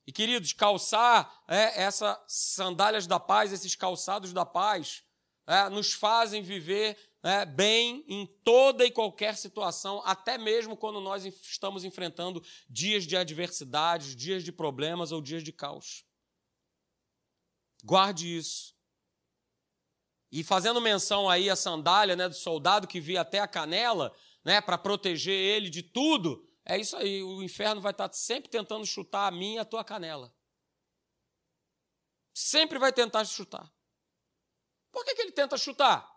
E 0.05 0.11
queridos, 0.11 0.53
calçar 0.53 1.43
é, 1.47 1.83
essas 1.83 2.17
sandálias 2.27 3.05
da 3.05 3.19
paz, 3.19 3.51
esses 3.51 3.75
calçados 3.75 4.31
da 4.31 4.45
paz, 4.45 5.03
é, 5.45 5.67
nos 5.69 5.91
fazem 5.91 6.41
viver 6.41 6.97
é, 7.27 7.45
bem 7.45 8.05
em 8.07 8.25
toda 8.25 8.85
e 8.85 8.91
qualquer 8.91 9.35
situação, 9.35 10.01
até 10.05 10.37
mesmo 10.37 10.77
quando 10.77 11.01
nós 11.01 11.25
estamos 11.25 11.83
enfrentando 11.83 12.41
dias 12.69 13.05
de 13.05 13.17
adversidades, 13.17 14.15
dias 14.15 14.45
de 14.45 14.51
problemas 14.53 15.11
ou 15.11 15.21
dias 15.21 15.43
de 15.43 15.51
caos. 15.51 16.05
Guarde 17.83 18.37
isso. 18.37 18.73
E 20.31 20.41
fazendo 20.41 20.79
menção 20.79 21.29
aí 21.29 21.49
à 21.49 21.55
sandália 21.55 22.15
né, 22.15 22.29
do 22.29 22.35
soldado 22.35 22.87
que 22.87 23.01
via 23.01 23.21
até 23.21 23.41
a 23.41 23.47
canela, 23.47 24.15
né, 24.43 24.61
para 24.61 24.77
proteger 24.77 25.35
ele 25.35 25.69
de 25.69 25.83
tudo, 25.83 26.47
é 26.63 26.77
isso 26.77 26.95
aí. 26.95 27.21
O 27.21 27.43
inferno 27.43 27.81
vai 27.81 27.91
estar 27.91 28.11
sempre 28.13 28.49
tentando 28.49 28.85
chutar 28.85 29.27
a 29.27 29.31
minha 29.31 29.57
e 29.57 29.59
a 29.59 29.65
tua 29.65 29.83
canela. 29.83 30.33
Sempre 32.33 32.79
vai 32.79 32.93
tentar 32.93 33.25
chutar. 33.25 33.69
Por 34.93 35.03
que, 35.03 35.13
que 35.13 35.21
ele 35.23 35.31
tenta 35.33 35.57
chutar? 35.57 36.16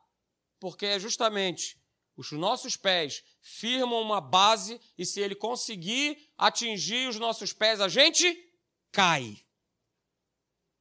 Porque 0.61 0.87
é 0.87 1.01
justamente 1.01 1.81
os 2.17 2.31
nossos 2.33 2.77
pés 2.77 3.25
firmam 3.41 4.01
uma 4.03 4.21
base 4.21 4.79
e 4.97 5.07
se 5.07 5.21
ele 5.21 5.35
conseguir 5.35 6.31
atingir 6.37 7.09
os 7.09 7.19
nossos 7.19 7.53
pés, 7.53 7.81
a 7.81 7.89
gente 7.89 8.49
cai. 8.93 9.43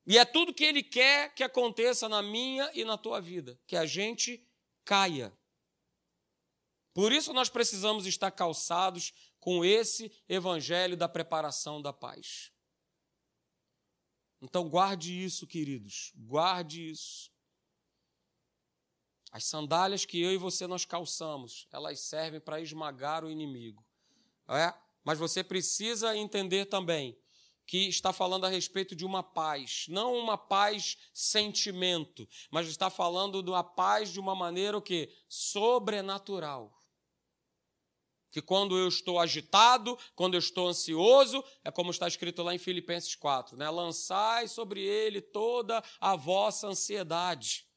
E 0.06 0.18
é 0.18 0.26
tudo 0.26 0.54
que 0.54 0.66
ele 0.66 0.84
quer 0.84 1.34
que 1.34 1.44
aconteça 1.44 2.10
na 2.10 2.22
minha 2.22 2.70
e 2.74 2.84
na 2.84 2.98
tua 2.98 3.22
vida, 3.22 3.58
que 3.66 3.78
a 3.78 3.86
gente 3.86 4.46
caia. 4.84 5.32
Por 6.94 7.14
isso 7.14 7.32
nós 7.32 7.50
precisamos 7.50 8.06
estar 8.06 8.32
calçados 8.32 9.14
com 9.40 9.64
esse 9.64 10.12
evangelho 10.28 10.98
da 10.98 11.08
preparação 11.08 11.82
da 11.82 11.94
paz. 11.94 12.52
Então 14.42 14.68
guarde 14.68 15.24
isso, 15.24 15.48
queridos, 15.48 16.12
guarde 16.16 16.90
isso. 16.90 17.29
As 19.32 19.46
sandálias 19.46 20.06
que 20.06 20.20
eu 20.20 20.32
e 20.32 20.38
você 20.38 20.66
nós 20.66 20.86
calçamos, 20.86 21.68
elas 21.72 22.00
servem 22.00 22.40
para 22.40 22.60
esmagar 22.60 23.24
o 23.24 23.30
inimigo. 23.30 23.86
É? 24.48 24.74
Mas 25.04 25.20
você 25.20 25.44
precisa 25.44 26.16
entender 26.18 26.66
também 26.66 27.18
que 27.70 27.88
está 27.88 28.12
falando 28.12 28.46
a 28.46 28.50
respeito 28.50 28.96
de 28.96 29.06
uma 29.06 29.22
paz, 29.22 29.86
não 29.90 30.16
uma 30.16 30.36
paz 30.36 30.98
sentimento, 31.14 32.28
mas 32.50 32.68
está 32.68 32.90
falando 32.90 33.44
de 33.44 33.52
uma 33.52 33.64
paz 33.64 34.10
de 34.10 34.20
uma 34.20 34.34
maneira 34.34 34.76
o 34.76 34.82
que 34.82 35.08
sobrenatural. 35.28 36.76
Que 38.32 38.42
quando 38.42 38.76
eu 38.76 38.88
estou 38.88 39.20
agitado, 39.20 39.96
quando 40.16 40.34
eu 40.34 40.40
estou 40.40 40.68
ansioso, 40.68 41.44
é 41.64 41.70
como 41.70 41.92
está 41.92 42.08
escrito 42.08 42.42
lá 42.42 42.56
em 42.56 42.60
Filipenses 42.60 43.16
4, 43.16 43.56
né? 43.56 43.70
Lançai 43.70 44.48
sobre 44.48 44.82
ele 44.82 45.22
toda 45.22 45.84
a 46.00 46.16
vossa 46.16 46.68
ansiedade. 46.68 47.69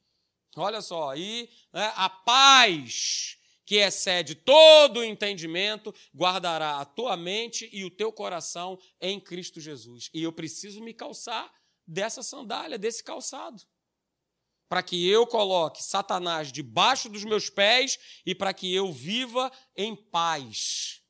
Olha 0.55 0.81
só, 0.81 1.09
aí 1.11 1.49
né, 1.71 1.91
a 1.95 2.09
paz 2.09 3.37
que 3.65 3.75
excede 3.75 4.35
todo 4.35 4.99
o 4.99 5.03
entendimento, 5.03 5.93
guardará 6.13 6.79
a 6.79 6.85
tua 6.85 7.15
mente 7.15 7.69
e 7.71 7.83
o 7.85 7.89
teu 7.89 8.11
coração 8.11 8.77
em 8.99 9.19
Cristo 9.19 9.59
Jesus. 9.59 10.09
E 10.13 10.21
eu 10.21 10.33
preciso 10.33 10.81
me 10.81 10.93
calçar 10.93 11.51
dessa 11.87 12.21
sandália, 12.21 12.77
desse 12.77 13.03
calçado, 13.03 13.63
para 14.67 14.83
que 14.83 15.07
eu 15.07 15.25
coloque 15.25 15.83
Satanás 15.83 16.51
debaixo 16.51 17.09
dos 17.09 17.23
meus 17.23 17.49
pés 17.49 17.97
e 18.25 18.35
para 18.35 18.53
que 18.53 18.73
eu 18.73 18.91
viva 18.91 19.51
em 19.75 19.95
paz, 19.95 21.01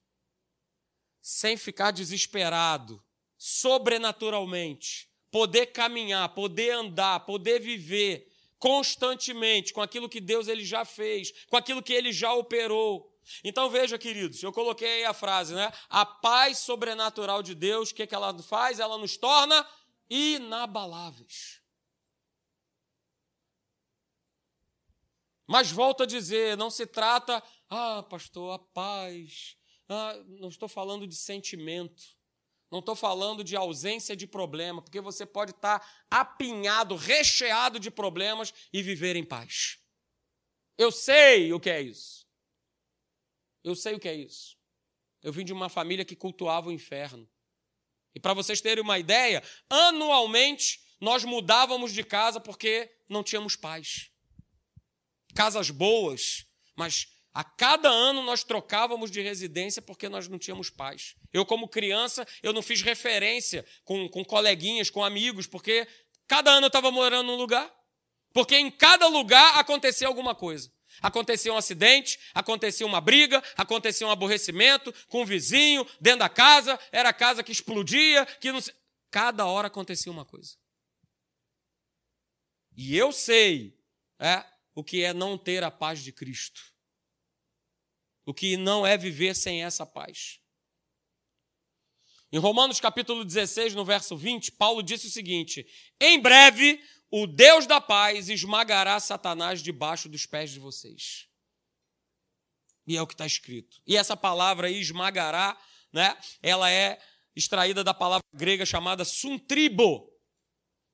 sem 1.22 1.58
ficar 1.58 1.92
desesperado, 1.92 3.04
sobrenaturalmente, 3.38 5.10
poder 5.32 5.68
caminhar, 5.68 6.34
poder 6.34 6.72
andar, 6.72 7.26
poder 7.26 7.60
viver 7.60 8.33
constantemente 8.64 9.74
com 9.74 9.82
aquilo 9.82 10.08
que 10.08 10.22
Deus 10.22 10.48
ele 10.48 10.64
já 10.64 10.86
fez, 10.86 11.34
com 11.50 11.58
aquilo 11.58 11.84
que 11.84 11.92
ele 11.92 12.14
já 12.14 12.34
operou. 12.34 13.14
Então 13.44 13.70
veja, 13.70 13.98
queridos, 13.98 14.42
eu 14.42 14.54
coloquei 14.54 14.88
aí 14.88 15.04
a 15.04 15.14
frase, 15.14 15.54
né? 15.54 15.70
A 15.90 16.06
paz 16.06 16.60
sobrenatural 16.60 17.44
de 17.44 17.54
Deus, 17.54 17.92
o 17.92 17.94
que, 17.94 18.08
que 18.08 18.16
ela 18.16 18.42
faz? 18.42 18.80
Ela 18.80 18.98
nos 18.98 19.18
torna 19.18 19.68
inabaláveis. 20.10 21.62
Mas 25.46 25.70
volto 25.70 26.04
a 26.04 26.06
dizer, 26.06 26.56
não 26.56 26.70
se 26.70 26.88
trata, 26.88 27.44
ah, 27.70 28.02
pastor, 28.04 28.54
a 28.54 28.60
paz. 28.60 29.58
Ah, 29.90 30.16
não 30.40 30.48
estou 30.48 30.70
falando 30.70 31.06
de 31.06 31.18
sentimento. 31.18 32.02
Não 32.74 32.80
estou 32.80 32.96
falando 32.96 33.44
de 33.44 33.56
ausência 33.56 34.16
de 34.16 34.26
problema, 34.26 34.82
porque 34.82 35.00
você 35.00 35.28
pode 35.28 35.52
estar 35.52 35.88
apinhado, 36.10 36.96
recheado 36.96 37.80
de 37.80 37.92
problemas 37.92 38.52
e 38.74 38.82
viver 38.82 39.16
em 39.16 39.24
paz. 39.24 39.78
Eu 40.76 40.92
sei 40.92 41.54
o 41.54 41.60
que 41.60 41.70
é 41.70 41.80
isso. 41.80 42.28
Eu 43.64 43.76
sei 43.76 43.94
o 43.94 44.00
que 44.00 44.10
é 44.10 44.16
isso. 44.16 44.58
Eu 45.22 45.32
vim 45.32 45.46
de 45.46 45.54
uma 45.54 45.70
família 45.70 46.04
que 46.04 46.16
cultuava 46.16 46.70
o 46.70 46.72
inferno. 46.72 47.30
E 48.16 48.20
para 48.20 48.34
vocês 48.34 48.60
terem 48.60 48.84
uma 48.84 48.98
ideia, 48.98 49.44
anualmente 49.70 50.82
nós 51.00 51.24
mudávamos 51.24 51.94
de 51.94 52.04
casa 52.04 52.40
porque 52.40 52.92
não 53.08 53.22
tínhamos 53.22 53.56
paz. 53.56 54.10
Casas 55.36 55.70
boas, 55.70 56.48
mas 56.76 57.08
a 57.34 57.44
cada 57.44 57.90
ano 57.90 58.22
nós 58.22 58.44
trocávamos 58.44 59.10
de 59.10 59.20
residência 59.20 59.82
porque 59.82 60.08
nós 60.08 60.28
não 60.28 60.38
tínhamos 60.38 60.70
paz. 60.70 61.16
Eu, 61.32 61.46
como 61.46 61.68
criança, 61.68 62.28
eu 62.44 62.54
não 62.54 62.62
fiz 62.62 62.82
referência 62.84 63.66
com, 63.84 64.08
com 64.08 64.24
coleguinhas, 64.24 64.92
com 64.92 65.04
amigos, 65.04 65.48
porque 65.48 65.88
cada 66.28 66.52
ano 66.52 66.66
eu 66.66 66.68
estava 66.68 66.92
morando 66.92 67.28
num 67.28 67.36
lugar. 67.36 67.74
Porque 68.34 68.56
em 68.56 68.70
cada 68.70 69.08
lugar 69.08 69.58
acontecia 69.60 70.08
alguma 70.08 70.36
coisa. 70.36 70.72
Acontecia 71.02 71.52
um 71.52 71.58
acidente, 71.58 72.20
acontecia 72.36 72.86
uma 72.86 73.02
briga, 73.02 73.44
acontecia 73.58 74.06
um 74.06 74.12
aborrecimento 74.12 74.94
com 75.08 75.24
o 75.24 75.26
vizinho, 75.26 75.88
dentro 76.00 76.20
da 76.20 76.30
casa, 76.30 76.80
era 76.92 77.10
a 77.10 77.14
casa 77.14 77.44
que 77.44 77.52
explodia, 77.52 78.26
que 78.40 78.52
não 78.52 78.60
Cada 79.10 79.46
hora 79.46 79.68
acontecia 79.68 80.12
uma 80.12 80.26
coisa. 80.26 80.56
E 82.76 82.98
eu 82.98 83.12
sei 83.12 83.80
é, 84.20 84.44
o 84.74 84.84
que 84.84 85.04
é 85.04 85.14
não 85.14 85.38
ter 85.38 85.64
a 85.64 85.70
paz 85.70 86.04
de 86.04 86.12
Cristo 86.12 86.73
o 88.26 88.34
que 88.34 88.58
não 88.58 88.86
é 88.86 88.98
viver 88.98 89.36
sem 89.36 89.64
essa 89.64 89.86
paz. 89.86 90.40
Em 92.32 92.38
Romanos 92.40 92.80
capítulo 92.80 93.24
16, 93.24 93.76
no 93.76 93.86
verso 93.86 94.18
20, 94.18 94.54
Paulo 94.54 94.82
disse 94.82 95.08
o 95.08 95.12
seguinte: 95.12 95.68
Em 96.00 96.20
breve 96.20 96.82
o 97.12 97.28
Deus 97.28 97.68
da 97.68 97.80
paz 97.80 98.28
esmagará 98.28 99.00
Satanás 99.00 99.62
debaixo 99.62 100.10
dos 100.10 100.26
pés 100.26 100.50
de 100.50 100.60
vocês. 100.60 101.28
E 102.88 102.98
é 102.98 103.02
o 103.02 103.06
que 103.06 103.14
está 103.14 103.26
escrito. 103.26 103.80
E 103.86 103.96
essa 103.96 104.18
palavra 104.18 104.68
aí, 104.68 104.80
esmagará, 104.80 105.56
né, 105.92 106.18
ela 106.42 106.72
é 106.72 107.00
extraída 107.36 107.84
da 107.84 107.94
palavra 107.94 108.26
grega 108.34 108.66
chamada 108.66 109.06
suntribo. 109.06 110.12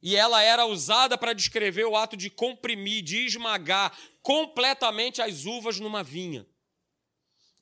E 0.01 0.15
ela 0.15 0.41
era 0.41 0.65
usada 0.65 1.17
para 1.17 1.33
descrever 1.33 1.85
o 1.85 1.95
ato 1.95 2.17
de 2.17 2.29
comprimir, 2.29 3.01
de 3.01 3.25
esmagar 3.25 3.97
completamente 4.21 5.21
as 5.21 5.45
uvas 5.45 5.79
numa 5.79 6.03
vinha. 6.03 6.45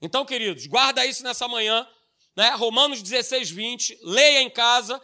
Então, 0.02 0.26
queridos, 0.26 0.68
guarda 0.68 1.06
isso 1.06 1.24
nessa 1.24 1.48
manhã, 1.48 1.88
né? 2.36 2.52
Romanos 2.52 3.02
16, 3.02 3.50
20, 3.50 4.00
leia 4.04 4.42
em 4.42 4.50
casa. 4.50 5.02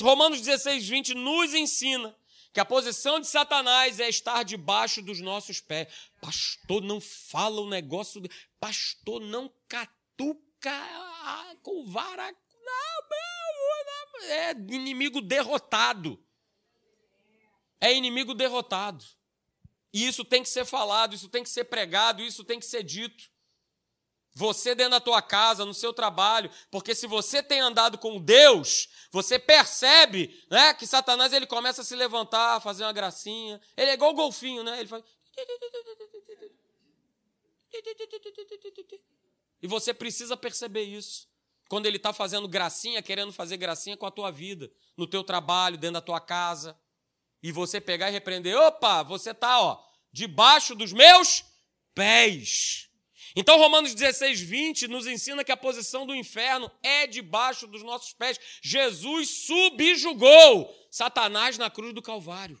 Romanos 0.00 0.40
16, 0.40 0.88
20 0.88 1.14
nos 1.14 1.52
ensina 1.54 2.14
que 2.52 2.60
a 2.60 2.64
posição 2.64 3.18
de 3.18 3.26
Satanás 3.26 3.98
é 3.98 4.08
estar 4.08 4.42
debaixo 4.44 5.00
dos 5.02 5.20
nossos 5.20 5.60
pés. 5.60 5.88
Pastor, 6.20 6.82
não 6.82 7.00
fala 7.00 7.60
o 7.60 7.68
negócio. 7.68 8.22
Pastor, 8.60 9.20
não 9.20 9.52
catuca 9.66 10.72
com 11.62 11.84
vara. 11.86 12.30
Não, 12.30 13.08
não, 13.10 14.28
é 14.30 14.50
inimigo 14.52 15.20
derrotado. 15.20 16.22
É 17.80 17.92
inimigo 17.92 18.34
derrotado. 18.34 19.04
E 19.92 20.06
isso 20.06 20.24
tem 20.24 20.42
que 20.42 20.48
ser 20.48 20.64
falado, 20.64 21.14
isso 21.14 21.28
tem 21.28 21.42
que 21.42 21.50
ser 21.50 21.64
pregado, 21.64 22.22
isso 22.22 22.44
tem 22.44 22.58
que 22.58 22.64
ser 22.64 22.82
dito. 22.82 23.31
Você 24.34 24.74
dentro 24.74 24.92
da 24.92 25.00
tua 25.00 25.20
casa, 25.20 25.64
no 25.64 25.74
seu 25.74 25.92
trabalho, 25.92 26.50
porque 26.70 26.94
se 26.94 27.06
você 27.06 27.42
tem 27.42 27.60
andado 27.60 27.98
com 27.98 28.18
Deus, 28.18 28.88
você 29.10 29.38
percebe, 29.38 30.42
né, 30.50 30.72
que 30.72 30.86
Satanás 30.86 31.32
ele 31.32 31.46
começa 31.46 31.82
a 31.82 31.84
se 31.84 31.94
levantar, 31.94 32.56
a 32.56 32.60
fazer 32.60 32.84
uma 32.84 32.92
gracinha. 32.92 33.60
Ele 33.76 33.90
é 33.90 33.94
igual 33.94 34.12
o 34.12 34.14
golfinho, 34.14 34.64
né? 34.64 34.80
Ele 34.80 34.88
faz 34.88 35.02
E 39.62 39.66
você 39.66 39.94
precisa 39.94 40.36
perceber 40.36 40.82
isso. 40.82 41.28
Quando 41.68 41.86
ele 41.86 41.96
está 41.96 42.12
fazendo 42.12 42.48
gracinha, 42.48 43.02
querendo 43.02 43.32
fazer 43.32 43.56
gracinha 43.56 43.96
com 43.96 44.04
a 44.04 44.10
tua 44.10 44.30
vida, 44.30 44.70
no 44.96 45.06
teu 45.06 45.22
trabalho, 45.24 45.78
dentro 45.78 45.94
da 45.94 46.00
tua 46.00 46.20
casa, 46.20 46.78
e 47.42 47.50
você 47.50 47.80
pegar 47.80 48.08
e 48.08 48.12
repreender, 48.12 48.56
opa, 48.56 49.02
você 49.02 49.30
está, 49.30 49.60
ó, 49.60 49.82
debaixo 50.12 50.74
dos 50.74 50.92
meus 50.92 51.44
pés. 51.94 52.91
Então, 53.34 53.58
Romanos 53.58 53.94
16, 53.94 54.40
20 54.40 54.88
nos 54.88 55.06
ensina 55.06 55.42
que 55.42 55.52
a 55.52 55.56
posição 55.56 56.06
do 56.06 56.14
inferno 56.14 56.70
é 56.82 57.06
debaixo 57.06 57.66
dos 57.66 57.82
nossos 57.82 58.12
pés. 58.12 58.38
Jesus 58.62 59.46
subjugou 59.46 60.70
Satanás 60.90 61.56
na 61.56 61.70
cruz 61.70 61.94
do 61.94 62.02
Calvário. 62.02 62.60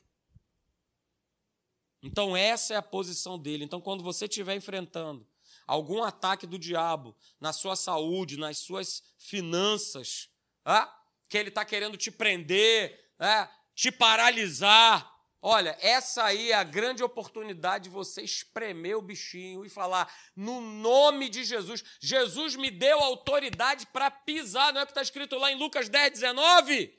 Então, 2.02 2.36
essa 2.36 2.74
é 2.74 2.76
a 2.76 2.82
posição 2.82 3.38
dele. 3.38 3.64
Então, 3.64 3.80
quando 3.80 4.02
você 4.02 4.24
estiver 4.24 4.56
enfrentando 4.56 5.26
algum 5.66 6.02
ataque 6.02 6.46
do 6.46 6.58
diabo 6.58 7.16
na 7.40 7.52
sua 7.52 7.76
saúde, 7.76 8.36
nas 8.36 8.58
suas 8.58 9.02
finanças, 9.18 10.28
ah, 10.64 10.92
que 11.28 11.38
ele 11.38 11.50
está 11.50 11.64
querendo 11.64 11.96
te 11.96 12.10
prender, 12.10 13.12
ah, 13.18 13.50
te 13.74 13.92
paralisar, 13.92 15.11
Olha, 15.44 15.76
essa 15.80 16.22
aí 16.22 16.52
é 16.52 16.54
a 16.54 16.62
grande 16.62 17.02
oportunidade 17.02 17.84
de 17.84 17.90
você 17.90 18.22
espremer 18.22 18.96
o 18.96 19.02
bichinho 19.02 19.64
e 19.64 19.68
falar, 19.68 20.08
no 20.36 20.60
nome 20.60 21.28
de 21.28 21.42
Jesus. 21.42 21.82
Jesus 22.00 22.54
me 22.54 22.70
deu 22.70 23.00
autoridade 23.00 23.84
para 23.86 24.08
pisar, 24.08 24.72
não 24.72 24.80
é 24.80 24.84
o 24.84 24.86
que 24.86 24.92
está 24.92 25.02
escrito 25.02 25.36
lá 25.36 25.50
em 25.50 25.58
Lucas 25.58 25.88
10, 25.88 26.12
19? 26.12 26.96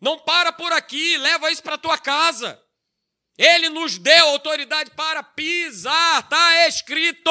Não 0.00 0.18
para 0.18 0.50
por 0.52 0.72
aqui, 0.72 1.18
leva 1.18 1.52
isso 1.52 1.62
para 1.62 1.76
tua 1.76 1.98
casa. 1.98 2.58
Ele 3.36 3.68
nos 3.68 3.98
deu 3.98 4.28
autoridade 4.28 4.92
para 4.92 5.22
pisar, 5.22 6.20
está 6.20 6.66
escrito. 6.66 7.30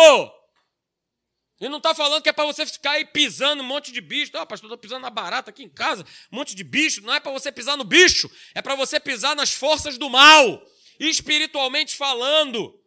E 1.60 1.68
não 1.68 1.78
está 1.78 1.94
falando 1.94 2.24
que 2.24 2.30
é 2.30 2.34
para 2.34 2.46
você 2.46 2.66
ficar 2.66 2.92
aí 2.92 3.06
pisando 3.06 3.62
um 3.62 3.66
monte 3.66 3.92
de 3.92 4.00
bicho. 4.00 4.32
Ah, 4.38 4.46
pastor, 4.46 4.68
estou 4.68 4.78
pisando 4.78 5.02
na 5.02 5.10
barata 5.10 5.50
aqui 5.50 5.64
em 5.64 5.70
casa, 5.70 6.06
um 6.32 6.38
monte 6.38 6.56
de 6.56 6.64
bicho. 6.64 7.02
Não 7.02 7.14
é 7.14 7.20
para 7.20 7.32
você 7.32 7.52
pisar 7.52 7.76
no 7.76 7.84
bicho, 7.84 8.32
é 8.56 8.62
para 8.62 8.76
você 8.76 9.00
pisar 9.00 9.36
nas 9.36 9.52
forças 9.52 9.98
do 9.98 10.10
mal, 10.10 10.66
espiritualmente 10.98 11.98
falando. 11.98 12.82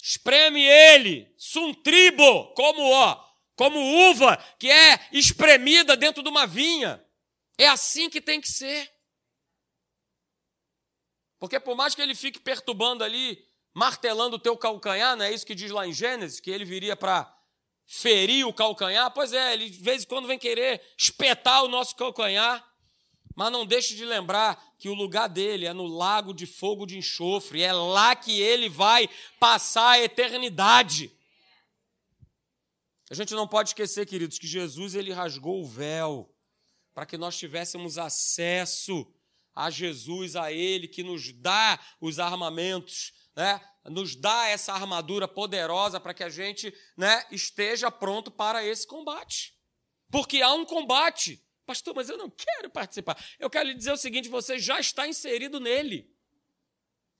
Espreme 0.00 0.62
ele, 0.62 1.34
suntribo, 1.36 2.54
como 2.54 2.90
ó, 2.90 3.24
como 3.56 4.10
uva 4.10 4.36
que 4.58 4.70
é 4.70 5.08
espremida 5.10 5.96
dentro 5.96 6.22
de 6.22 6.28
uma 6.28 6.46
vinha. 6.46 7.04
É 7.58 7.66
assim 7.66 8.08
que 8.08 8.20
tem 8.20 8.40
que 8.40 8.48
ser. 8.48 8.92
Porque 11.38 11.58
por 11.58 11.74
mais 11.74 11.94
que 11.94 12.02
ele 12.02 12.14
fique 12.14 12.38
perturbando 12.38 13.02
ali 13.02 13.44
martelando 13.74 14.36
o 14.36 14.38
teu 14.38 14.56
calcanhar, 14.56 15.16
não 15.16 15.24
é 15.24 15.32
isso 15.32 15.44
que 15.44 15.54
diz 15.54 15.70
lá 15.70 15.86
em 15.86 15.92
Gênesis, 15.92 16.40
que 16.40 16.50
ele 16.50 16.64
viria 16.64 16.94
para 16.94 17.30
ferir 17.84 18.46
o 18.46 18.52
calcanhar. 18.52 19.10
Pois 19.12 19.32
é, 19.32 19.52
ele 19.52 19.68
de 19.68 19.82
vez 19.82 20.04
em 20.04 20.06
quando 20.06 20.28
vem 20.28 20.38
querer 20.38 20.80
espetar 20.96 21.64
o 21.64 21.68
nosso 21.68 21.96
calcanhar. 21.96 22.64
Mas 23.36 23.50
não 23.50 23.66
deixe 23.66 23.96
de 23.96 24.04
lembrar 24.04 24.62
que 24.78 24.88
o 24.88 24.94
lugar 24.94 25.28
dele 25.28 25.66
é 25.66 25.72
no 25.72 25.86
lago 25.86 26.32
de 26.32 26.46
fogo 26.46 26.86
de 26.86 26.96
enxofre, 26.96 27.62
é 27.62 27.72
lá 27.72 28.14
que 28.14 28.40
ele 28.40 28.68
vai 28.68 29.08
passar 29.40 29.90
a 29.90 30.00
eternidade. 30.00 31.10
A 33.10 33.14
gente 33.14 33.34
não 33.34 33.48
pode 33.48 33.70
esquecer, 33.70 34.06
queridos, 34.06 34.38
que 34.38 34.46
Jesus 34.46 34.94
ele 34.94 35.12
rasgou 35.12 35.60
o 35.60 35.66
véu 35.66 36.32
para 36.94 37.04
que 37.04 37.18
nós 37.18 37.36
tivéssemos 37.36 37.98
acesso 37.98 39.04
a 39.52 39.68
Jesus, 39.68 40.36
a 40.36 40.52
ele 40.52 40.86
que 40.86 41.02
nos 41.02 41.32
dá 41.32 41.78
os 42.00 42.18
armamentos, 42.20 43.12
né? 43.36 43.60
Nos 43.84 44.16
dá 44.16 44.46
essa 44.46 44.72
armadura 44.72 45.28
poderosa 45.28 46.00
para 46.00 46.14
que 46.14 46.24
a 46.24 46.28
gente, 46.28 46.72
né, 46.96 47.26
esteja 47.30 47.90
pronto 47.90 48.30
para 48.30 48.64
esse 48.64 48.86
combate. 48.86 49.54
Porque 50.10 50.40
há 50.40 50.52
um 50.52 50.64
combate. 50.64 51.44
Pastor, 51.66 51.94
mas 51.94 52.08
eu 52.08 52.16
não 52.16 52.30
quero 52.30 52.70
participar. 52.70 53.22
Eu 53.38 53.50
quero 53.50 53.68
lhe 53.68 53.74
dizer 53.74 53.92
o 53.92 53.96
seguinte: 53.96 54.28
você 54.28 54.58
já 54.58 54.78
está 54.78 55.08
inserido 55.08 55.58
nele, 55.58 56.10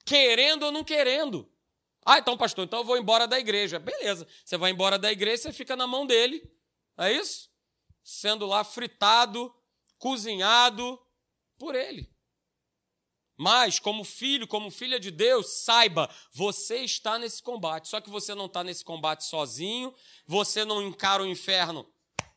querendo 0.05 0.65
ou 0.65 0.73
não 0.73 0.85
querendo. 0.85 1.51
Ah, 2.05 2.19
então, 2.19 2.37
pastor, 2.37 2.65
então 2.65 2.81
eu 2.81 2.85
vou 2.85 2.99
embora 2.99 3.27
da 3.27 3.39
igreja. 3.39 3.79
Beleza, 3.79 4.29
você 4.45 4.59
vai 4.59 4.71
embora 4.71 4.99
da 4.99 5.11
igreja, 5.11 5.45
você 5.45 5.53
fica 5.53 5.75
na 5.75 5.87
mão 5.87 6.07
dele. 6.07 6.43
É 6.99 7.11
isso? 7.11 7.51
Sendo 8.03 8.47
lá 8.47 8.63
fritado, 8.63 9.55
cozinhado 9.99 11.01
por 11.59 11.75
ele. 11.75 12.14
Mas, 13.37 13.81
como 13.81 14.05
filho, 14.05 14.47
como 14.47 14.71
filha 14.71 15.01
de 15.01 15.11
Deus, 15.11 15.65
saiba, 15.65 16.09
você 16.33 16.79
está 16.79 17.19
nesse 17.19 17.43
combate. 17.43 17.89
Só 17.89 18.01
que 18.01 18.09
você 18.09 18.35
não 18.35 18.47
está 18.47 18.63
nesse 18.63 18.85
combate 18.85 19.25
sozinho, 19.25 19.93
você 20.27 20.65
não 20.65 20.83
encara 20.83 21.23
o 21.23 21.27
inferno. 21.27 21.87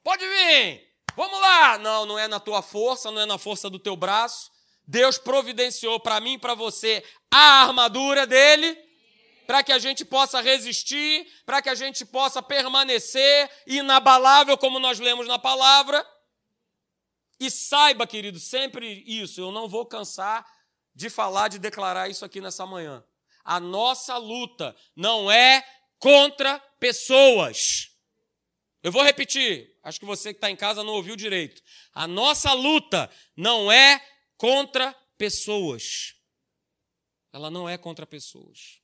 Pode 0.04 0.28
vir! 0.28 0.88
Vamos 1.16 1.40
lá! 1.40 1.78
Não, 1.78 2.06
não 2.06 2.18
é 2.18 2.28
na 2.28 2.40
tua 2.40 2.62
força, 2.62 3.12
não 3.12 3.22
é 3.22 3.26
na 3.26 3.38
força 3.38 3.70
do 3.70 3.78
teu 3.78 3.96
braço. 3.96 4.50
Deus 4.88 5.18
providenciou 5.18 6.00
para 6.00 6.20
mim 6.20 6.34
e 6.34 6.40
para 6.40 6.56
você 6.56 7.04
a 7.30 7.64
armadura 7.64 8.26
dele, 8.26 8.76
para 9.46 9.62
que 9.62 9.72
a 9.72 9.80
gente 9.80 10.04
possa 10.04 10.42
resistir, 10.42 11.28
para 11.46 11.62
que 11.62 11.70
a 11.70 11.76
gente 11.76 12.06
possa 12.06 12.42
permanecer 12.42 13.52
inabalável, 13.68 14.58
como 14.58 14.80
nós 14.80 15.00
lemos 15.00 15.28
na 15.28 15.38
palavra. 15.38 16.06
E 17.40 17.52
saiba, 17.52 18.08
querido, 18.08 18.40
sempre 18.40 19.04
isso, 19.06 19.40
eu 19.40 19.52
não 19.52 19.68
vou 19.68 19.86
cansar 19.86 20.46
de 20.98 21.12
falar, 21.12 21.48
de 21.48 21.60
declarar 21.60 22.10
isso 22.10 22.26
aqui 22.26 22.42
nessa 22.42 22.66
manhã. 22.66 23.04
A 23.46 23.60
nossa 23.60 24.18
luta 24.18 24.76
não 24.96 25.32
é 25.32 25.64
contra 26.00 26.60
pessoas. 26.80 27.92
Eu 28.82 28.92
vou 28.92 29.04
repetir, 29.04 29.78
acho 29.84 30.00
que 30.00 30.08
você 30.08 30.34
que 30.34 30.38
está 30.38 30.50
em 30.50 30.56
casa 30.56 30.84
não 30.84 30.94
ouviu 30.94 31.16
direito. 31.16 31.62
A 31.94 32.08
nossa 32.08 32.52
luta 32.52 33.12
não 33.36 33.72
é 33.72 34.04
contra 34.38 34.92
pessoas. 35.20 36.16
Ela 37.32 37.52
não 37.52 37.70
é 37.70 37.78
contra 37.78 38.08
pessoas. 38.08 38.82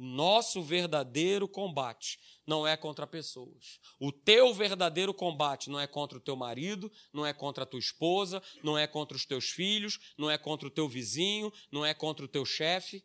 Nosso 0.00 0.62
verdadeiro 0.62 1.48
combate 1.48 2.20
não 2.46 2.64
é 2.64 2.76
contra 2.76 3.04
pessoas. 3.04 3.80
O 3.98 4.12
teu 4.12 4.54
verdadeiro 4.54 5.12
combate 5.12 5.68
não 5.68 5.80
é 5.80 5.88
contra 5.88 6.16
o 6.16 6.20
teu 6.20 6.36
marido, 6.36 6.88
não 7.12 7.26
é 7.26 7.32
contra 7.32 7.64
a 7.64 7.66
tua 7.66 7.80
esposa, 7.80 8.40
não 8.62 8.78
é 8.78 8.86
contra 8.86 9.16
os 9.16 9.26
teus 9.26 9.50
filhos, 9.50 9.98
não 10.16 10.30
é 10.30 10.38
contra 10.38 10.68
o 10.68 10.70
teu 10.70 10.88
vizinho, 10.88 11.52
não 11.72 11.84
é 11.84 11.92
contra 11.92 12.24
o 12.24 12.28
teu 12.28 12.44
chefe. 12.44 13.04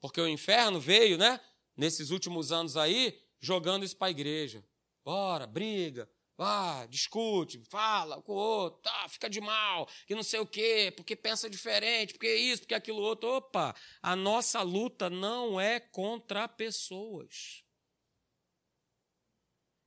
Porque 0.00 0.22
o 0.22 0.26
inferno 0.26 0.80
veio, 0.80 1.18
né? 1.18 1.38
Nesses 1.76 2.08
últimos 2.08 2.50
anos 2.50 2.78
aí, 2.78 3.22
jogando 3.38 3.84
isso 3.84 3.98
para 3.98 4.06
a 4.06 4.10
igreja. 4.10 4.66
Bora, 5.04 5.46
briga, 5.46 6.10
ah, 6.38 6.86
discute, 6.90 7.62
fala 7.70 8.20
com 8.20 8.32
o 8.32 8.36
outro, 8.36 8.82
tá, 8.82 9.08
fica 9.08 9.28
de 9.28 9.40
mal, 9.40 9.88
que 10.06 10.14
não 10.14 10.22
sei 10.22 10.40
o 10.40 10.46
quê, 10.46 10.92
porque 10.94 11.16
pensa 11.16 11.48
diferente, 11.48 12.12
porque 12.12 12.34
isso, 12.34 12.62
porque 12.62 12.74
aquilo 12.74 13.00
outro. 13.00 13.28
Opa, 13.28 13.74
a 14.02 14.14
nossa 14.14 14.60
luta 14.62 15.08
não 15.08 15.60
é 15.60 15.80
contra 15.80 16.46
pessoas. 16.46 17.64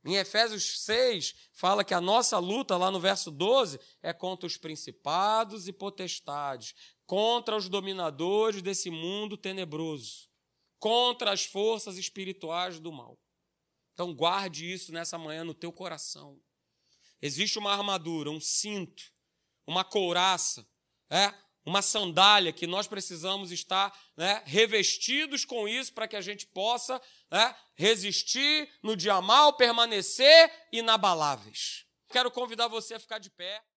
Em 0.04 0.16
Efésios 0.16 0.80
6, 0.80 1.34
fala 1.52 1.84
que 1.84 1.92
a 1.92 2.00
nossa 2.00 2.38
luta, 2.38 2.76
lá 2.76 2.90
no 2.90 2.98
verso 2.98 3.30
12, 3.30 3.78
é 4.02 4.12
contra 4.12 4.46
os 4.46 4.56
principados 4.56 5.68
e 5.68 5.72
potestades, 5.72 6.74
contra 7.04 7.54
os 7.54 7.68
dominadores 7.68 8.62
desse 8.62 8.90
mundo 8.90 9.36
tenebroso, 9.36 10.30
contra 10.78 11.32
as 11.32 11.44
forças 11.44 11.98
espirituais 11.98 12.80
do 12.80 12.90
mal. 12.90 13.18
Então 13.92 14.14
guarde 14.14 14.70
isso 14.70 14.92
nessa 14.92 15.18
manhã 15.18 15.44
no 15.44 15.54
teu 15.54 15.72
coração. 15.72 16.40
Existe 17.20 17.58
uma 17.58 17.72
armadura, 17.72 18.30
um 18.30 18.40
cinto, 18.40 19.02
uma 19.66 19.84
couraça, 19.84 20.66
é, 21.10 21.34
uma 21.64 21.82
sandália 21.82 22.52
que 22.52 22.66
nós 22.66 22.86
precisamos 22.86 23.52
estar 23.52 23.96
né, 24.16 24.42
revestidos 24.46 25.44
com 25.44 25.68
isso 25.68 25.92
para 25.92 26.08
que 26.08 26.16
a 26.16 26.20
gente 26.20 26.46
possa 26.46 27.00
né, 27.30 27.54
resistir 27.74 28.68
no 28.82 28.96
dia 28.96 29.20
mal, 29.20 29.52
permanecer 29.52 30.50
inabaláveis. 30.72 31.84
Quero 32.08 32.30
convidar 32.30 32.68
você 32.68 32.94
a 32.94 33.00
ficar 33.00 33.18
de 33.18 33.30
pé. 33.30 33.62